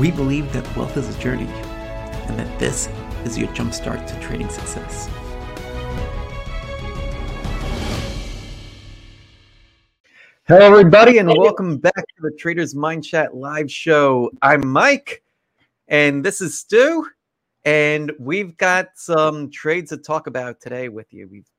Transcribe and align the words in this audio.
We 0.00 0.10
believe 0.10 0.52
that 0.52 0.76
wealth 0.76 0.98
is 0.98 1.08
a 1.08 1.18
journey 1.18 1.46
and 1.46 2.38
that 2.38 2.58
this 2.58 2.90
is 3.24 3.38
your 3.38 3.48
jumpstart 3.48 4.06
to 4.06 4.20
trading 4.20 4.50
success. 4.50 5.08
Hello, 10.46 10.66
everybody, 10.66 11.16
and 11.16 11.28
welcome 11.38 11.78
back 11.78 11.94
to 11.94 12.22
the 12.22 12.30
Traders 12.32 12.74
Mind 12.74 13.04
Chat 13.04 13.34
live 13.34 13.72
show. 13.72 14.30
I'm 14.42 14.68
Mike, 14.68 15.22
and 15.88 16.22
this 16.22 16.42
is 16.42 16.58
Stu, 16.58 17.08
and 17.64 18.12
we've 18.18 18.54
got 18.58 18.88
some 18.96 19.50
trades 19.50 19.88
to 19.90 19.96
talk 19.96 20.26
about 20.26 20.60
today 20.60 20.90
with 20.90 21.10
you. 21.14 21.26
We've 21.26 21.50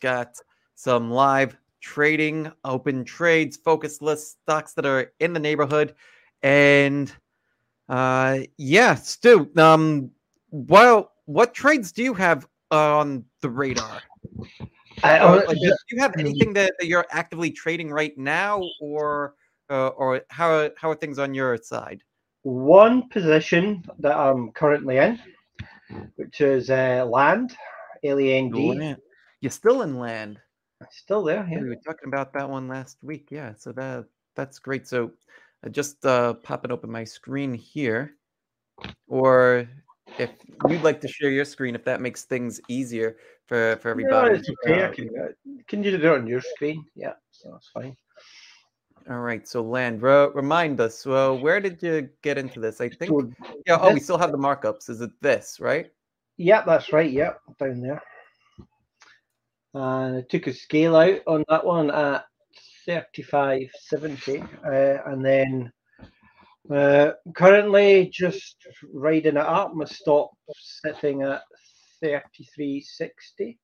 got 0.00 0.38
some 0.74 1.10
live 1.10 1.54
trading, 1.82 2.50
open 2.64 3.04
trades, 3.04 3.58
focus 3.58 4.00
list 4.00 4.38
stocks 4.40 4.72
that 4.72 4.86
are 4.86 5.12
in 5.20 5.34
the 5.34 5.40
neighborhood, 5.40 5.94
and 6.42 7.12
uh, 7.88 8.38
yeah, 8.58 8.94
Stu. 8.94 9.50
Um, 9.56 10.10
well, 10.50 11.12
what 11.26 11.54
trades 11.54 11.92
do 11.92 12.02
you 12.02 12.14
have 12.14 12.46
on 12.70 13.24
the 13.40 13.50
radar? 13.50 14.00
I, 15.02 15.18
uh, 15.18 15.42
like, 15.46 15.58
do 15.58 15.74
you 15.90 16.00
have 16.00 16.14
anything 16.18 16.52
that, 16.54 16.72
that 16.78 16.86
you're 16.86 17.06
actively 17.10 17.50
trading 17.50 17.90
right 17.90 18.16
now, 18.16 18.62
or 18.80 19.34
uh, 19.70 19.88
or 19.88 20.22
how 20.30 20.70
how 20.76 20.90
are 20.90 20.94
things 20.94 21.18
on 21.18 21.34
your 21.34 21.56
side? 21.56 22.02
one 22.44 23.08
position 23.08 23.82
that 23.98 24.16
I'm 24.16 24.52
currently 24.52 24.98
in, 24.98 25.18
which 26.16 26.40
is 26.40 26.70
uh, 26.70 27.06
land, 27.10 27.56
L 28.04 28.20
E 28.20 28.34
N 28.34 28.50
D. 28.50 28.94
You're 29.40 29.50
still 29.50 29.82
in 29.82 29.98
land. 29.98 30.38
Still 30.90 31.24
there, 31.24 31.46
yeah. 31.50 31.60
We 31.60 31.70
were 31.70 31.76
talking 31.76 32.08
about 32.08 32.32
that 32.34 32.48
one 32.48 32.68
last 32.68 32.98
week. 33.02 33.28
Yeah, 33.30 33.54
so 33.56 33.72
that 33.72 34.04
that's 34.36 34.58
great. 34.58 34.86
So 34.86 35.10
uh, 35.64 35.68
just 35.68 36.04
uh, 36.04 36.34
popping 36.34 36.72
open 36.72 36.90
my 36.90 37.04
screen 37.04 37.54
here, 37.54 38.16
or 39.08 39.68
if 40.18 40.30
you'd 40.68 40.82
like 40.82 41.00
to 41.00 41.08
share 41.08 41.30
your 41.30 41.44
screen, 41.44 41.74
if 41.74 41.84
that 41.84 42.00
makes 42.00 42.24
things 42.24 42.60
easier 42.68 43.16
for 43.46 43.76
for 43.76 43.90
everybody. 43.90 44.36
it's 44.36 44.50
okay. 44.64 44.82
I 44.82 44.86
uh, 44.86 44.92
can, 44.92 45.08
uh, 45.08 45.62
can 45.66 45.82
you 45.82 45.90
do 45.96 45.96
it 45.96 46.18
on 46.18 46.26
your 46.26 46.40
screen? 46.40 46.84
Yeah, 46.94 47.14
so 47.30 47.50
that's 47.52 47.68
fine. 47.68 47.96
All 49.10 49.20
right, 49.20 49.46
so 49.46 49.62
land. 49.62 50.02
Re- 50.02 50.30
remind 50.34 50.80
us. 50.80 51.04
Well, 51.04 51.38
where 51.38 51.60
did 51.60 51.82
you 51.82 52.08
get 52.22 52.38
into 52.38 52.58
this? 52.58 52.80
I 52.80 52.88
think. 52.88 53.10
So, 53.10 53.30
yeah. 53.66 53.78
Oh, 53.80 53.92
we 53.92 54.00
still 54.00 54.18
have 54.18 54.32
the 54.32 54.38
markups. 54.38 54.88
Is 54.88 55.00
it 55.00 55.10
this 55.20 55.58
right? 55.60 55.90
yeah, 56.36 56.62
that's 56.64 56.92
right. 56.92 57.10
Yeah, 57.10 57.34
down 57.58 57.80
there. 57.80 58.02
And 59.74 60.18
I 60.18 60.22
took 60.22 60.46
a 60.46 60.52
scale 60.52 60.96
out 60.96 61.20
on 61.26 61.44
that 61.48 61.64
one 61.64 61.90
at 61.90 62.26
35.70. 62.88 64.42
Uh, 64.64 65.10
and 65.10 65.24
then 65.24 65.72
uh, 66.70 67.12
currently 67.34 68.10
just 68.12 68.56
riding 68.92 69.36
it 69.36 69.38
up. 69.38 69.74
My 69.74 69.84
stop 69.84 70.30
sitting 70.56 71.22
at 71.22 71.42
33.60. 72.02 73.56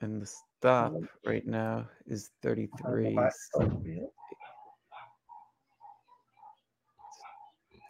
And 0.00 0.20
the 0.20 0.26
stop 0.26 0.92
right 1.24 1.46
now 1.46 1.86
is 2.06 2.30
thirty-three. 2.42 3.14
back 3.14 3.32
stop, 3.34 3.70
yeah. 3.84 4.00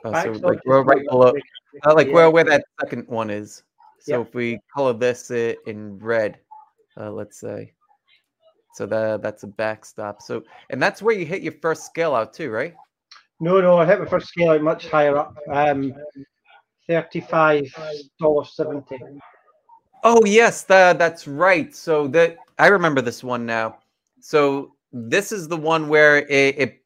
Oh, 0.05 0.13
Back 0.13 0.27
so 0.27 0.35
stop 0.35 0.51
like 0.51 0.61
we're 0.65 0.83
right 0.83 1.05
below, 1.09 1.33
uh, 1.87 1.95
like 1.95 2.13
where 2.13 2.31
where 2.31 2.45
that 2.45 2.65
second 2.81 3.09
one 3.09 3.31
is. 3.31 3.65
So 4.01 4.21
if 4.21 4.35
we 4.35 4.61
color 4.77 4.93
this 4.93 5.31
uh, 5.31 5.55
in 5.67 5.99
red, 5.99 6.39
uh, 7.01 7.11
let's 7.11 7.41
say, 7.41 7.73
so 8.75 8.87
that 8.87 9.23
that's 9.23 9.45
a 9.45 9.47
backstop. 9.47 10.21
So 10.21 10.43
and 10.71 10.83
that's 10.83 11.01
where 11.01 11.15
you 11.15 11.25
hit 11.25 11.43
your 11.43 11.55
first 11.63 11.87
scale 11.87 12.15
out 12.15 12.35
too, 12.35 12.51
right? 12.51 12.75
No, 13.41 13.61
no, 13.61 13.79
I 13.79 13.87
hit 13.87 14.01
my 14.01 14.07
first 14.07 14.29
scale 14.29 14.51
out 14.51 14.63
much 14.63 14.89
higher 14.89 15.17
up. 15.17 15.37
Um, 15.51 15.95
thirty-five 16.87 17.73
dollars 18.21 18.53
seventy. 18.55 18.99
Oh 20.03 20.25
yes, 20.25 20.65
that 20.65 20.99
that's 20.99 21.27
right. 21.27 21.75
So 21.75 22.09
that 22.09 22.37
I 22.59 22.67
remember 22.67 23.01
this 23.01 23.23
one 23.23 23.47
now. 23.47 23.79
So 24.21 24.75
this 24.93 25.33
is 25.33 25.49
the 25.49 25.57
one 25.57 25.89
where 25.89 26.19
it, 26.19 26.59
it 26.59 26.83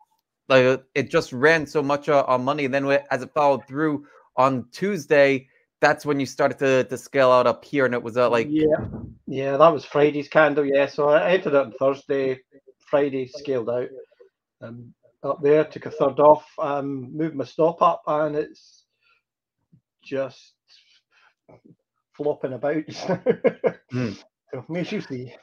like 0.49 0.83
it 0.95 1.11
just 1.11 1.33
ran 1.33 1.67
so 1.67 1.83
much 1.83 2.09
uh, 2.09 2.25
on 2.27 2.45
money, 2.45 2.65
and 2.65 2.75
then 2.75 2.87
as 3.11 3.23
it 3.23 3.31
followed 3.35 3.67
through 3.67 4.07
on 4.37 4.67
Tuesday, 4.73 5.49
that's 5.81 6.07
when 6.07 6.21
you 6.21 6.27
started 6.27 6.59
to 6.59 6.85
to 6.85 6.97
scale 6.99 7.31
out 7.31 7.47
up 7.47 7.65
here, 7.65 7.85
and 7.85 7.95
it 7.95 8.03
was 8.03 8.17
uh, 8.17 8.29
like 8.31 8.47
yeah, 8.51 8.87
yeah, 9.29 9.59
that 9.59 9.69
was 9.69 9.85
Friday's 9.85 10.29
candle. 10.29 10.65
Yeah, 10.65 10.87
so 10.87 11.11
I 11.11 11.33
entered 11.33 11.55
it 11.55 11.57
on 11.57 11.73
Thursday. 11.73 12.41
Friday 12.91 13.27
scaled 13.29 13.69
out. 13.69 13.89
Um, 14.63 14.95
up 15.23 15.43
there, 15.43 15.65
took 15.65 15.85
a 15.87 15.91
third 15.91 16.19
off. 16.19 16.47
Um, 16.59 17.15
moved 17.15 17.35
my 17.35 17.45
stop 17.45 17.83
up, 17.83 18.03
and 18.07 18.37
it's 18.37 18.85
just 20.03 20.55
flopping 22.17 22.55
about. 22.55 22.85
Hmm. 23.91 24.13
So, 24.53 24.65
as 24.77 24.93
you 24.93 25.01
see. 25.01 25.35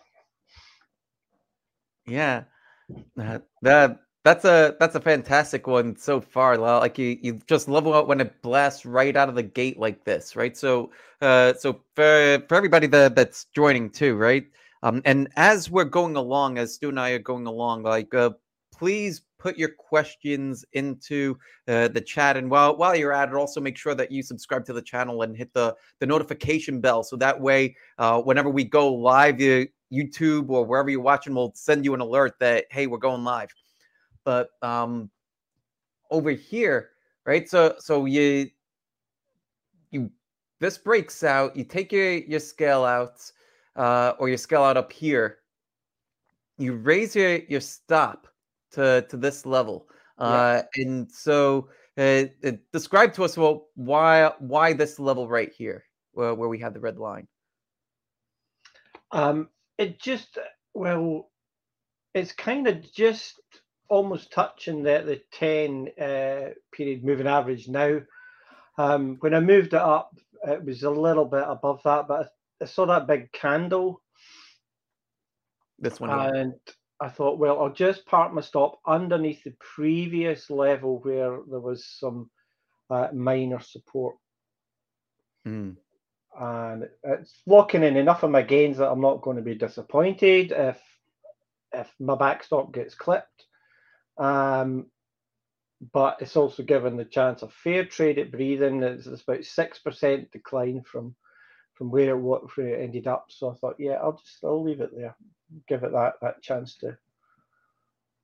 Yeah, 2.06 2.44
that, 3.16 3.44
that 3.63 4.00
that's 4.25 4.44
a 4.44 4.75
that's 4.80 4.96
a 4.96 5.00
fantastic 5.00 5.68
one 5.68 5.96
so 5.96 6.19
far. 6.19 6.58
Like 6.58 6.97
you, 6.97 7.18
you 7.22 7.40
just 7.47 7.69
love 7.69 7.86
when 8.08 8.19
it 8.19 8.41
blasts 8.41 8.84
right 8.84 9.16
out 9.16 9.30
of 9.30 9.36
the 9.36 9.44
gate 9.44 9.78
like 9.78 10.03
this, 10.03 10.36
right? 10.36 10.58
So, 10.58 10.91
uh, 11.22 11.53
so 11.53 11.80
for 11.96 12.44
for 12.50 12.56
everybody 12.56 12.88
that 12.88 13.16
that's 13.16 13.46
joining 13.56 13.91
too, 13.91 14.16
right? 14.16 14.46
Um, 14.81 15.03
and 15.06 15.30
as 15.35 15.69
we're 15.69 15.84
going 15.84 16.16
along, 16.16 16.58
as 16.58 16.74
Stu 16.74 16.90
and 16.90 17.00
I 17.00 17.12
are 17.12 17.19
going 17.19 17.46
along, 17.46 17.84
like, 17.84 18.14
uh, 18.16 18.31
please 18.74 19.22
put 19.38 19.58
your 19.59 19.69
questions 19.69 20.66
into 20.74 21.38
uh, 21.68 21.88
the 21.90 22.02
chat. 22.02 22.35
And 22.35 22.50
while 22.50 22.75
while 22.75 22.96
you're 22.96 23.14
at 23.14 23.30
it, 23.30 23.35
also 23.35 23.62
make 23.62 23.78
sure 23.78 23.94
that 23.94 24.12
you 24.12 24.24
subscribe 24.24 24.66
to 24.66 24.74
the 24.74 24.81
channel 24.81 25.22
and 25.22 25.38
hit 25.38 25.53
the 25.53 25.75
the 26.00 26.08
notification 26.08 26.81
bell, 26.81 27.03
so 27.03 27.16
that 27.18 27.40
way, 27.40 27.75
uh, 28.00 28.19
whenever 28.24 28.50
we 28.50 28.64
go 28.64 28.91
live, 28.91 29.40
you 29.40 29.68
YouTube 29.94 30.50
or 30.50 30.66
wherever 30.66 30.90
you're 30.90 31.00
watching 31.00 31.35
will 31.35 31.53
send 31.56 31.85
you 31.85 31.94
an 31.94 32.02
alert 32.02 32.34
that 32.40 32.66
hey, 32.72 32.88
we're 32.88 32.97
going 32.97 33.24
live. 33.24 33.50
But 34.25 34.50
um 34.62 35.09
over 36.12 36.31
here, 36.31 36.90
right? 37.25 37.47
So 37.50 37.75
so 37.80 38.06
you 38.06 38.50
you 39.91 40.12
this 40.59 40.78
breaks 40.78 41.24
out, 41.24 41.56
you 41.56 41.63
take 41.63 41.91
your 41.91 42.13
your 42.13 42.40
scale 42.40 42.84
out 42.84 43.31
uh 43.75 44.14
or 44.19 44.28
your 44.28 44.38
scale 44.38 44.64
out 44.64 44.78
up 44.78 44.91
here. 44.91 45.38
You 46.58 46.74
raise 46.75 47.16
your 47.16 47.38
your 47.38 47.62
stop 47.62 48.28
to 48.72 49.06
to 49.09 49.18
this 49.18 49.46
level. 49.46 49.88
Uh 50.18 50.64
and 50.75 51.12
so 51.12 51.69
uh, 51.97 52.25
uh, 52.44 52.52
describe 52.74 53.14
to 53.14 53.24
us 53.24 53.38
well 53.38 53.68
why 53.75 54.31
why 54.40 54.74
this 54.74 55.00
level 55.00 55.30
right 55.30 55.53
here 55.53 55.85
where, 56.16 56.34
where 56.34 56.50
we 56.50 56.59
have 56.59 56.74
the 56.74 56.80
red 56.80 56.97
line. 56.97 57.28
Um, 59.12 59.50
it 59.78 60.00
just 60.00 60.38
well, 60.74 61.30
it's 62.14 62.31
kind 62.31 62.68
of 62.68 62.91
just 62.91 63.40
almost 63.90 64.31
touching 64.31 64.84
the 64.84 65.03
the 65.06 65.22
ten 65.31 65.90
uh, 66.00 66.51
period 66.72 67.03
moving 67.03 67.28
average 67.28 67.68
now. 67.68 68.01
Um, 68.78 69.18
when 69.22 69.34
I 69.34 69.40
moved 69.40 69.73
it 69.73 69.75
up, 69.75 70.16
it 70.44 70.63
was 70.63 70.84
a 70.84 70.90
little 70.90 71.25
bit 71.25 71.46
above 71.47 71.81
that, 71.84 72.07
but 72.07 72.31
I, 72.62 72.63
I 72.63 72.68
saw 72.68 72.85
that 72.88 73.07
big 73.07 73.31
candle, 73.31 74.01
This 75.79 76.00
one 76.00 76.09
and 76.09 76.53
I 77.00 77.09
thought, 77.09 77.40
well, 77.40 77.62
I'll 77.62 77.73
just 77.73 78.06
park 78.06 78.34
my 78.34 78.41
stop 78.41 78.79
underneath 78.88 79.44
the 79.44 79.53
previous 79.59 80.50
level 80.50 81.00
where 81.00 81.40
there 81.50 81.59
was 81.59 81.85
some 81.85 82.29
uh, 82.90 83.09
minor 83.13 83.59
support. 83.59 84.16
Mm. 85.47 85.75
and 86.40 86.90
it's 87.03 87.41
locking 87.46 87.84
in 87.84 87.97
enough 87.97 88.23
of 88.23 88.31
my 88.31 88.41
gains 88.41 88.78
that 88.78 88.90
I'm 88.90 89.02
not 89.02 89.22
going 89.22 89.38
to 89.38 89.44
be 89.44 89.56
disappointed 89.56 90.52
if 90.52 90.81
if 91.73 91.94
my 92.00 92.16
backstop 92.16 92.73
gets 92.73 92.96
clipped. 92.96 93.46
Um, 94.18 94.88
but 95.94 96.17
it's 96.22 96.38
also 96.38 96.64
given 96.64 96.97
the 96.97 97.06
chance 97.06 97.44
of 97.44 97.53
fair 97.53 97.85
trade 97.85 98.20
at 98.20 98.32
breathing. 98.32 98.84
It's, 98.84 99.08
it's 99.08 99.23
about 99.23 99.46
six 99.46 99.79
percent 99.79 100.32
decline 100.32 100.84
from 100.84 101.16
from 101.76 101.91
where 101.91 102.12
it 102.12 102.20
wa- 102.20 102.47
where 102.56 102.76
it 102.76 102.84
ended 102.84 103.08
up. 103.08 103.28
So 103.29 103.52
I 103.52 103.56
thought, 103.56 103.78
yeah, 103.79 103.94
I'll 103.94 104.14
just 104.23 104.44
I'll 104.44 104.64
leave 104.64 104.82
it 104.82 104.91
there, 104.96 105.16
give 105.67 105.84
it 105.84 105.91
that 105.94 106.16
that 106.22 106.41
chance 106.44 106.78
to 106.79 106.97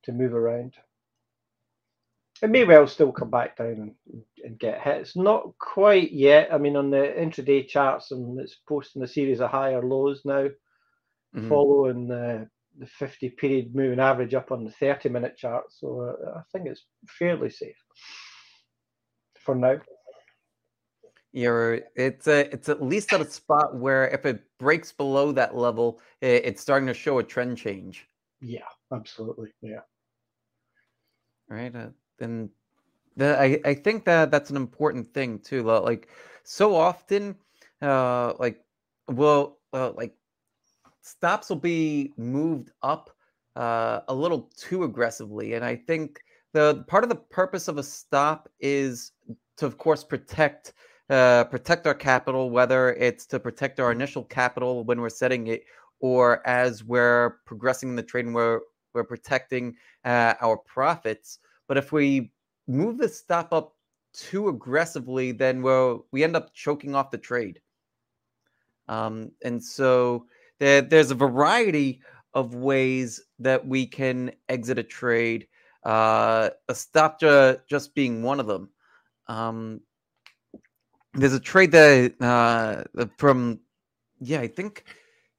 to 0.05 0.13
move 0.13 0.33
around. 0.33 0.75
It 2.43 2.49
may 2.51 2.65
well 2.65 2.88
still 2.88 3.11
come 3.13 3.31
back 3.31 3.57
down 3.57 3.95
and, 4.13 4.23
and 4.43 4.59
get 4.59 4.81
hit. 4.81 4.97
It's 5.01 5.17
not 5.17 5.57
quite 5.59 6.11
yet. 6.11 6.53
I 6.53 6.59
mean, 6.59 6.75
on 6.77 6.91
the 6.91 6.97
intraday 7.17 7.67
charts, 7.67 8.11
and 8.11 8.39
it's 8.39 8.57
posting 8.67 9.03
a 9.03 9.07
series 9.07 9.41
of 9.41 9.51
higher 9.51 9.83
lows 9.83 10.23
now, 10.25 10.49
Mhm. 11.33 11.47
following 11.49 12.07
the 12.09 12.49
the 12.77 12.85
50 12.88 13.29
period 13.29 13.75
moving 13.75 14.00
average 14.00 14.33
up 14.33 14.51
on 14.51 14.63
the 14.65 14.71
30 14.71 15.09
minute 15.09 15.38
chart. 15.38 15.65
So 15.71 16.01
uh, 16.25 16.39
I 16.39 16.41
think 16.51 16.68
it's 16.68 16.85
fairly 17.07 17.50
safe 17.50 17.77
for 19.39 19.56
now. 19.56 19.79
You're 21.33 21.81
it's 21.95 22.27
a 22.27 22.51
it's 22.53 22.69
at 22.69 22.81
least 22.81 23.13
at 23.13 23.21
a 23.21 23.29
spot 23.29 23.75
where 23.75 24.07
if 24.09 24.25
it 24.25 24.44
breaks 24.57 24.91
below 24.91 25.31
that 25.33 25.56
level, 25.56 26.00
i- 26.21 26.25
it's 26.25 26.62
starting 26.62 26.88
to 26.88 26.94
show 26.94 27.19
a 27.19 27.23
trend 27.23 27.57
change, 27.57 28.07
Yeah, 28.41 28.68
absolutely. 28.91 29.53
Yeah. 29.62 29.81
right? 31.50 31.75
Uh, 31.75 31.89
and 32.19 32.50
The, 33.17 33.38
I, 33.39 33.59
I 33.65 33.74
think 33.75 34.06
that 34.06 34.31
that's 34.31 34.50
an 34.51 34.57
important 34.57 35.13
thing 35.13 35.39
too. 35.39 35.63
Like 35.63 36.09
so 36.44 36.75
often, 36.75 37.38
uh, 37.81 38.33
like 38.39 38.63
well, 39.07 39.59
uh, 39.74 39.91
like 39.94 40.15
stops 41.01 41.50
will 41.50 41.57
be 41.57 42.13
moved 42.18 42.71
up 42.81 43.09
uh, 43.56 44.01
a 44.07 44.13
little 44.13 44.51
too 44.57 44.83
aggressively, 44.83 45.53
and 45.53 45.65
I 45.65 45.75
think 45.75 46.21
the 46.53 46.83
part 46.88 47.03
of 47.03 47.09
the 47.09 47.15
purpose 47.15 47.68
of 47.68 47.77
a 47.77 47.83
stop 47.83 48.50
is 48.59 49.12
to, 49.57 49.65
of 49.65 49.77
course, 49.77 50.03
protect 50.03 50.74
uh, 51.09 51.44
protect 51.45 51.88
our 51.88 51.94
capital, 51.94 52.50
whether 52.50 52.94
it's 52.94 53.25
to 53.25 53.39
protect 53.39 53.80
our 53.80 53.92
initial 53.92 54.24
capital 54.24 54.86
when 54.86 55.01
we're 55.01 55.09
setting 55.09 55.48
it, 55.48 55.63
or 56.00 56.45
as 56.48 56.83
we're 56.83 57.39
progressing 57.45 57.89
in 57.89 57.95
the 57.95 58.03
trade 58.03 58.25
and 58.25 58.36
we're 58.36 58.62
we're 58.94 59.03
protecting 59.03 59.75
uh, 60.06 60.36
our 60.42 60.57
profits. 60.57 61.39
But 61.68 61.77
if 61.77 61.92
we 61.92 62.31
move 62.68 62.98
the 62.98 63.09
stop 63.09 63.53
up 63.53 63.75
too 64.13 64.50
aggressively, 64.50 65.31
then 65.31 65.62
we'll, 65.62 66.06
we 66.12 66.24
end 66.24 66.36
up 66.36 66.53
choking 66.53 66.95
off 66.95 67.12
the 67.12 67.18
trade. 67.18 67.62
Um, 68.88 69.31
and 69.44 69.63
so 69.63 70.25
there, 70.61 70.81
there's 70.81 71.09
a 71.09 71.15
variety 71.15 72.01
of 72.35 72.53
ways 72.53 73.19
that 73.39 73.67
we 73.67 73.87
can 73.87 74.31
exit 74.47 74.77
a 74.77 74.83
trade. 74.83 75.47
Uh, 75.83 76.51
a 76.69 76.75
stop 76.75 77.19
just 77.19 77.95
being 77.95 78.21
one 78.21 78.39
of 78.39 78.45
them. 78.45 78.69
Um, 79.27 79.81
there's 81.15 81.33
a 81.33 81.39
trade 81.39 81.71
that 81.71 82.13
uh, 82.21 83.07
from 83.17 83.59
yeah, 84.19 84.39
I 84.39 84.47
think 84.47 84.85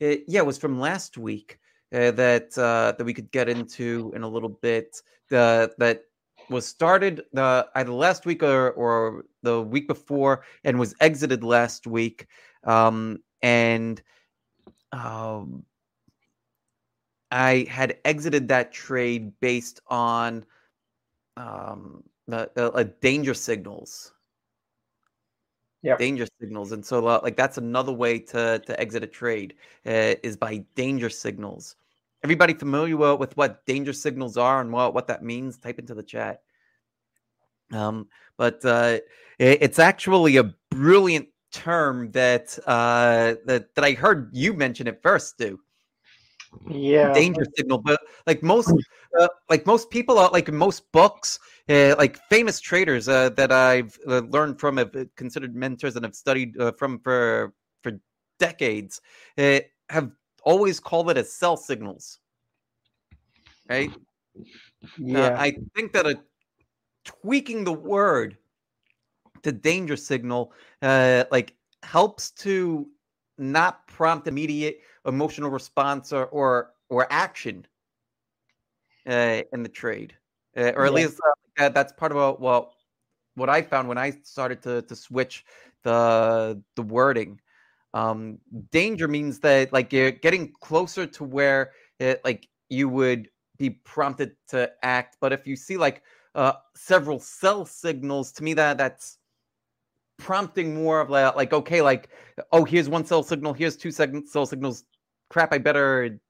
it, 0.01 0.25
yeah, 0.27 0.41
it 0.41 0.47
was 0.47 0.59
from 0.59 0.81
last 0.81 1.17
week 1.17 1.61
uh, 1.95 2.11
that 2.11 2.59
uh, 2.59 2.93
that 2.99 3.05
we 3.05 3.15
could 3.15 3.31
get 3.31 3.49
into 3.49 4.13
in 4.17 4.25
a 4.25 4.29
little 4.29 4.49
bit. 4.49 5.01
Uh, 5.31 5.69
that 5.79 6.03
was 6.51 6.67
started 6.67 7.23
uh, 7.37 7.63
either 7.77 7.93
last 7.93 8.27
week 8.27 8.43
or, 8.43 8.73
or 8.73 9.25
the 9.45 9.63
week 9.63 9.87
before 9.87 10.43
and 10.65 10.81
was 10.81 10.97
exited 11.01 11.45
last 11.45 11.87
week. 11.87 12.27
Um, 12.65 13.21
and 13.41 14.03
um, 14.93 15.65
I 17.31 17.67
had 17.69 17.99
exited 18.05 18.49
that 18.49 18.73
trade 18.73 19.33
based 19.41 19.81
on 19.89 20.45
um, 21.37 22.05
the, 22.27 22.51
uh, 22.57 22.85
danger 23.01 23.35
signals. 23.35 24.13
Yeah, 25.83 25.97
danger 25.97 26.27
signals, 26.41 26.71
and 26.71 26.87
so 26.87 27.05
uh, 27.09 27.19
like 27.25 27.37
that's 27.37 27.59
another 27.59 27.91
way 27.91 28.21
to 28.21 28.61
to 28.61 28.81
exit 28.81 29.03
a 29.03 29.07
trade 29.09 29.55
uh, 29.85 30.15
is 30.23 30.37
by 30.37 30.59
danger 30.77 31.11
signals. 31.11 31.75
Everybody 32.23 32.55
familiar 32.55 33.17
with 33.17 33.37
what 33.37 33.67
danger 33.67 33.93
signals 33.93 34.37
are 34.37 34.61
and 34.61 34.73
what, 34.73 34.95
what 34.95 35.09
that 35.09 35.25
means? 35.25 35.59
Type 35.59 35.81
into 35.81 35.93
the 35.93 36.05
chat. 36.05 36.43
Um, 37.73 38.07
but 38.37 38.65
uh, 38.65 38.99
it, 39.41 39.59
it's 39.61 39.81
actually 39.81 40.37
a 40.37 40.55
brilliant 40.71 41.27
term 41.53 42.11
that 42.13 42.59
uh, 42.67 43.35
that 43.45 43.75
that 43.75 43.85
I 43.85 43.93
heard 43.93 44.31
you 44.33 44.55
mention 44.55 44.87
it 44.87 45.01
first, 45.03 45.35
Stu. 45.35 45.61
Yeah, 46.69 47.13
danger 47.13 47.45
signal. 47.57 47.79
But 47.79 48.01
like 48.27 48.43
most, 48.43 48.73
uh, 49.19 49.29
like 49.51 49.67
most 49.67 49.91
people, 49.91 50.19
uh, 50.19 50.31
like 50.31 50.51
most 50.51 50.91
books, 50.93 51.39
uh, 51.69 51.95
like 51.99 52.19
famous 52.29 52.61
traders 52.61 53.09
uh, 53.09 53.31
that 53.31 53.53
I've 53.53 53.99
uh, 54.07 54.21
learned 54.21 54.59
from, 54.61 54.77
have 54.79 54.95
considered 55.17 55.55
mentors 55.55 55.97
and 55.97 56.05
have 56.05 56.15
studied 56.15 56.59
uh, 56.59 56.73
from 56.73 57.01
for 57.01 57.53
for 57.83 57.93
decades, 58.39 59.01
uh, 59.39 59.61
have 59.89 60.11
always 60.45 60.81
called 60.81 61.11
it 61.11 61.17
as 61.17 61.33
sell 61.33 61.57
signals. 61.57 62.19
Right. 63.69 63.91
Yeah, 64.99 65.31
I 65.37 65.57
think 65.75 65.93
that 65.93 66.07
a 66.07 66.21
tweaking 67.05 67.65
the 67.65 67.73
word 67.73 68.37
to 69.43 69.53
danger 69.53 69.97
signal 69.97 70.53
uh, 70.83 71.25
like 71.31 71.55
helps 71.83 72.31
to 72.31 72.87
not 73.39 73.87
prompt 73.89 74.27
immediate 74.29 74.81
emotional 75.07 75.51
response 75.51 76.13
or 76.13 76.27
or, 76.27 76.71
or 76.89 77.07
action 77.11 77.67
uh, 79.07 79.43
in 79.53 79.63
the 79.63 79.69
trade, 79.69 80.15
uh, 80.57 80.73
or 80.77 80.87
at 80.87 80.93
yeah. 80.93 80.97
least 80.97 81.21
uh, 81.59 81.69
that's 81.69 81.93
part 81.93 82.13
of 82.13 82.17
what 82.19 82.41
well, 82.41 82.75
what 83.35 83.49
I 83.49 83.63
found 83.63 83.89
when 83.89 83.99
I 83.99 84.11
started 84.23 84.63
to 84.63 84.83
to 84.83 84.97
switch 84.97 85.45
the 85.83 86.63
the 86.77 86.83
wording. 86.83 87.41
Um, 87.95 88.39
danger 88.71 89.07
means 89.07 89.41
that 89.41 89.73
like 89.73 89.93
you're 89.93 90.13
getting 90.13 90.53
closer 90.61 91.07
to 91.07 91.25
where 91.25 91.73
it 91.99 92.21
like 92.25 92.49
you 92.69 92.89
would 92.89 93.29
be 93.59 93.71
prompted 93.71 94.35
to 94.49 94.71
act, 94.83 95.17
but 95.21 95.33
if 95.33 95.47
you 95.47 95.57
see 95.57 95.77
like 95.77 96.03
uh, 96.35 96.55
several 96.75 97.19
sell 97.19 97.67
signals, 97.67 98.33
to 98.33 98.45
me 98.45 98.55
that 98.55 98.79
that's 98.79 99.19
prompting 100.19 100.75
more 100.75 101.01
of 101.01 101.11
like, 101.11 101.35
like 101.37 101.53
okay, 101.53 101.83
like 101.83 102.09
oh 102.53 102.65
here's 102.65 102.89
one 102.89 103.05
sell 103.05 103.23
signal, 103.23 103.53
here's 103.53 103.77
two 103.77 103.91
sell 103.91 104.47
signals. 104.47 104.85
Crap, 105.31 105.53
I 105.53 105.59
better 105.59 106.21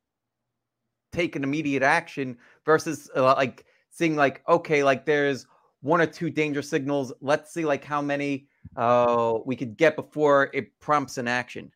take 1.12 1.36
an 1.36 1.44
immediate 1.44 1.82
action 1.82 2.38
versus 2.64 3.10
uh, 3.16 3.22
like 3.22 3.66
seeing 3.90 4.16
like 4.16 4.42
okay, 4.48 4.82
like 4.82 5.04
there's 5.06 5.46
one 5.82 6.00
or 6.00 6.06
two 6.06 6.30
danger 6.30 6.62
signals. 6.62 7.12
Let's 7.20 7.52
see 7.52 7.64
like 7.64 7.84
how 7.84 8.00
many 8.00 8.46
uh, 8.76 9.38
we 9.44 9.56
could 9.56 9.76
get 9.76 9.96
before 9.96 10.50
it 10.52 10.78
prompts 10.80 11.18
an 11.18 11.28
action. 11.28 11.70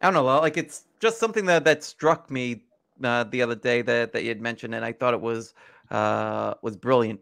I 0.00 0.06
don't 0.06 0.14
know, 0.14 0.24
like 0.24 0.56
it's 0.56 0.84
just 0.98 1.18
something 1.18 1.44
that 1.46 1.64
that 1.64 1.84
struck 1.84 2.30
me 2.30 2.64
uh, 3.02 3.24
the 3.24 3.42
other 3.42 3.54
day 3.54 3.82
that, 3.82 4.12
that 4.12 4.22
you 4.22 4.28
had 4.28 4.40
mentioned, 4.40 4.74
and 4.74 4.84
I 4.84 4.92
thought 4.92 5.14
it 5.14 5.20
was 5.20 5.54
uh, 5.90 6.54
was 6.62 6.76
brilliant. 6.76 7.20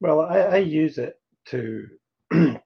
Well, 0.00 0.20
I, 0.22 0.38
I 0.38 0.56
use 0.58 0.98
it 0.98 1.20
to 1.46 1.86
uh, 2.34 2.58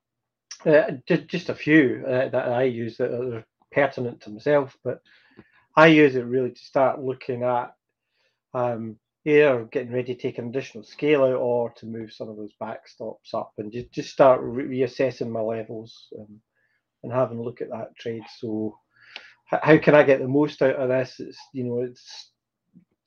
just 1.09 1.27
just 1.29 1.49
a 1.49 1.55
few 1.55 2.05
uh, 2.07 2.29
that 2.29 2.49
I 2.49 2.65
use 2.65 2.99
that 2.99 3.13
are 3.13 3.45
pertinent 3.73 4.23
to 4.23 4.31
myself, 4.31 4.77
but 4.85 5.01
I 5.77 5.89
use 5.89 6.17
it 6.17 6.25
really 6.25 6.51
to 6.53 6.61
start 6.61 7.03
looking 7.03 7.43
at 7.45 7.75
um, 8.55 8.97
either 9.27 9.65
getting 9.73 9.93
ready 9.93 10.15
to 10.15 10.21
take 10.21 10.39
an 10.39 10.49
additional 10.49 10.85
scale 10.85 11.25
out 11.25 11.37
or 11.37 11.71
to 11.79 11.87
move 11.87 12.13
some 12.13 12.29
of 12.29 12.37
those 12.37 12.53
backstops 12.63 13.35
up 13.35 13.53
and 13.59 13.73
just, 13.73 13.91
just 13.93 14.11
start 14.11 14.41
re- 14.43 14.81
reassessing 14.81 15.31
my 15.31 15.41
levels 15.41 16.09
and 17.03 17.13
having 17.13 17.39
a 17.39 17.43
look 17.43 17.61
at 17.61 17.71
that 17.71 17.97
trade. 17.99 18.23
So, 18.39 18.79
how 19.47 19.79
can 19.79 19.95
I 19.95 20.03
get 20.05 20.21
the 20.21 20.29
most 20.29 20.63
out 20.63 20.77
of 20.77 20.89
this? 20.89 21.17
It's 21.21 21.39
you 21.53 21.65
know, 21.65 21.81
it's 21.83 22.33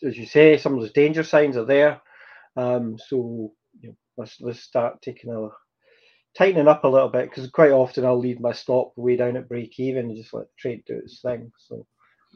as 0.06 0.18
you 0.18 0.26
say, 0.26 0.58
some 0.58 0.74
of 0.76 0.82
those 0.82 0.94
danger 0.94 1.24
signs 1.24 1.58
are 1.58 1.66
there. 1.66 2.02
Um, 2.56 2.98
so 3.08 3.54
you 3.82 3.90
know, 3.90 3.96
let's 4.18 4.40
let's 4.42 4.60
start 4.60 5.02
taking 5.02 5.32
a 5.32 5.50
tightening 6.38 6.68
up 6.68 6.84
a 6.84 6.88
little 6.88 7.10
bit 7.10 7.30
because 7.30 7.50
quite 7.50 7.72
often 7.72 8.06
I'll 8.06 8.20
leave 8.20 8.40
my 8.40 8.52
stop 8.52 8.94
way 8.96 9.16
down 9.16 9.38
at 9.38 9.50
break 9.50 9.80
even 9.80 10.06
and 10.06 10.18
just 10.18 10.34
let 10.34 10.46
the 10.46 10.54
trade 10.58 10.84
do 10.86 10.98
its 10.98 11.22
thing. 11.22 11.52
So 11.58 11.86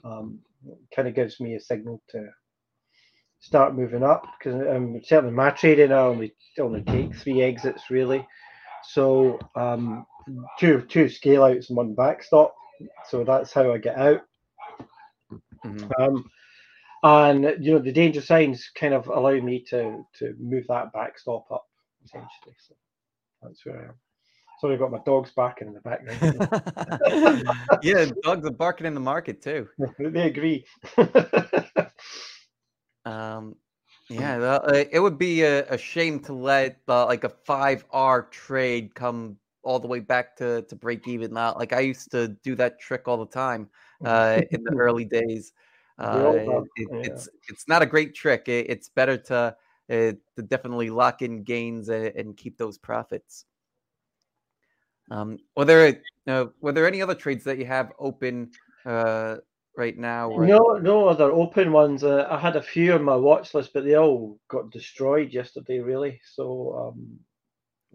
um, 0.04 0.40
it 0.68 0.78
kind 0.96 1.08
of 1.08 1.14
gives 1.14 1.40
me 1.40 1.56
a 1.56 1.60
signal 1.60 2.02
to 2.10 2.28
start 3.40 3.76
moving 3.76 4.04
up 4.04 4.26
because 4.38 4.62
um, 4.76 5.00
certainly 5.04 5.34
my 5.34 5.52
trading 5.52 5.92
I 5.92 6.00
only 6.00 6.34
only 6.60 6.82
take 6.82 7.16
three 7.16 7.42
exits 7.42 7.90
really. 7.90 8.26
So 8.84 9.40
um, 9.56 10.06
two 10.60 10.82
two 10.82 11.10
scale 11.10 11.44
outs 11.44 11.70
and 11.70 11.78
one 11.78 11.94
backstop. 11.94 12.56
So 13.08 13.24
that's 13.24 13.54
how 13.54 13.72
I 13.72 13.78
get 13.78 13.98
out. 13.98 14.22
Mm-hmm. 15.64 16.02
Um, 16.02 16.30
and 17.04 17.56
you 17.60 17.74
know 17.74 17.80
the 17.80 17.92
danger 17.92 18.22
signs 18.22 18.72
kind 18.76 18.94
of 18.94 19.08
allow 19.08 19.40
me 19.40 19.64
to 19.70 20.04
to 20.20 20.36
move 20.40 20.66
that 20.68 20.92
backstop 20.94 21.46
up 21.52 21.66
essentially. 22.04 22.56
So 22.68 22.76
that's 23.42 23.66
where 23.66 23.80
I 23.80 23.84
am. 23.90 23.96
Sorry, 24.60 24.74
I've 24.76 24.80
got 24.80 24.92
my 24.92 25.00
dogs 25.06 25.32
barking 25.32 25.70
in 25.70 25.74
the 25.74 25.82
background. 25.82 26.20
yeah, 27.84 28.06
dogs 28.24 28.46
are 28.46 28.52
barking 28.52 28.86
in 28.86 28.94
the 28.94 29.00
market 29.00 29.42
too. 29.42 29.68
they 30.00 30.28
agree. 30.28 30.66
um, 33.06 33.56
yeah, 34.10 34.38
uh, 34.38 34.84
it 34.92 35.00
would 35.00 35.18
be 35.18 35.42
a, 35.44 35.66
a 35.68 35.78
shame 35.78 36.20
to 36.22 36.34
let 36.34 36.80
uh, 36.88 37.06
like 37.06 37.24
a 37.24 37.30
five 37.30 37.86
R 37.92 38.24
trade 38.24 38.94
come 38.94 39.38
all 39.64 39.80
the 39.80 39.88
way 39.88 40.00
back 40.00 40.36
to 40.38 40.64
to 40.64 40.76
break 40.76 41.08
even. 41.08 41.34
Now, 41.34 41.56
like 41.56 41.74
I 41.74 41.80
used 41.80 42.12
to 42.12 42.30
do 42.44 42.56
that 42.56 42.80
trick 42.80 43.08
all 43.08 43.18
the 43.18 43.32
time 43.32 43.70
uh, 44.06 44.42
in 44.52 44.64
the 44.64 44.76
early 44.76 45.06
days. 45.06 45.54
Uh, 45.98 46.34
it, 46.76 46.90
yeah. 46.92 47.00
It's 47.04 47.30
it's 47.48 47.68
not 47.68 47.82
a 47.82 47.86
great 47.86 48.14
trick. 48.14 48.48
It, 48.48 48.70
it's 48.70 48.90
better 48.90 49.18
to 49.18 49.56
uh, 49.92 50.14
to 50.36 50.42
definitely 50.48 50.90
lock 50.90 51.22
in 51.22 51.44
gains 51.44 51.90
and, 51.90 52.08
and 52.16 52.38
keep 52.38 52.58
those 52.58 52.78
profits. 52.78 53.46
Um, 55.10 55.40
were 55.58 55.66
there 55.66 56.02
uh, 56.28 56.46
were 56.62 56.72
there 56.72 56.88
any 56.88 57.02
other 57.02 57.16
trades 57.16 57.44
that 57.44 57.58
you 57.58 57.66
have 57.66 57.92
open 58.00 58.52
uh, 58.86 59.38
right 59.76 59.98
now? 59.98 60.30
Or... 60.30 60.46
No, 60.46 60.80
no 60.82 61.08
other 61.08 61.32
open 61.32 61.74
ones. 61.74 62.04
Uh, 62.04 62.28
I 62.30 62.40
had 62.40 62.56
a 62.56 62.62
few 62.62 62.94
on 62.94 63.04
my 63.04 63.16
watch 63.16 63.54
list, 63.54 63.74
but 63.74 63.84
they 63.84 63.96
all 63.96 64.40
got 64.48 64.72
destroyed 64.72 65.34
yesterday. 65.34 65.80
Really, 65.80 66.22
so. 66.34 66.94
Um, 66.94 67.20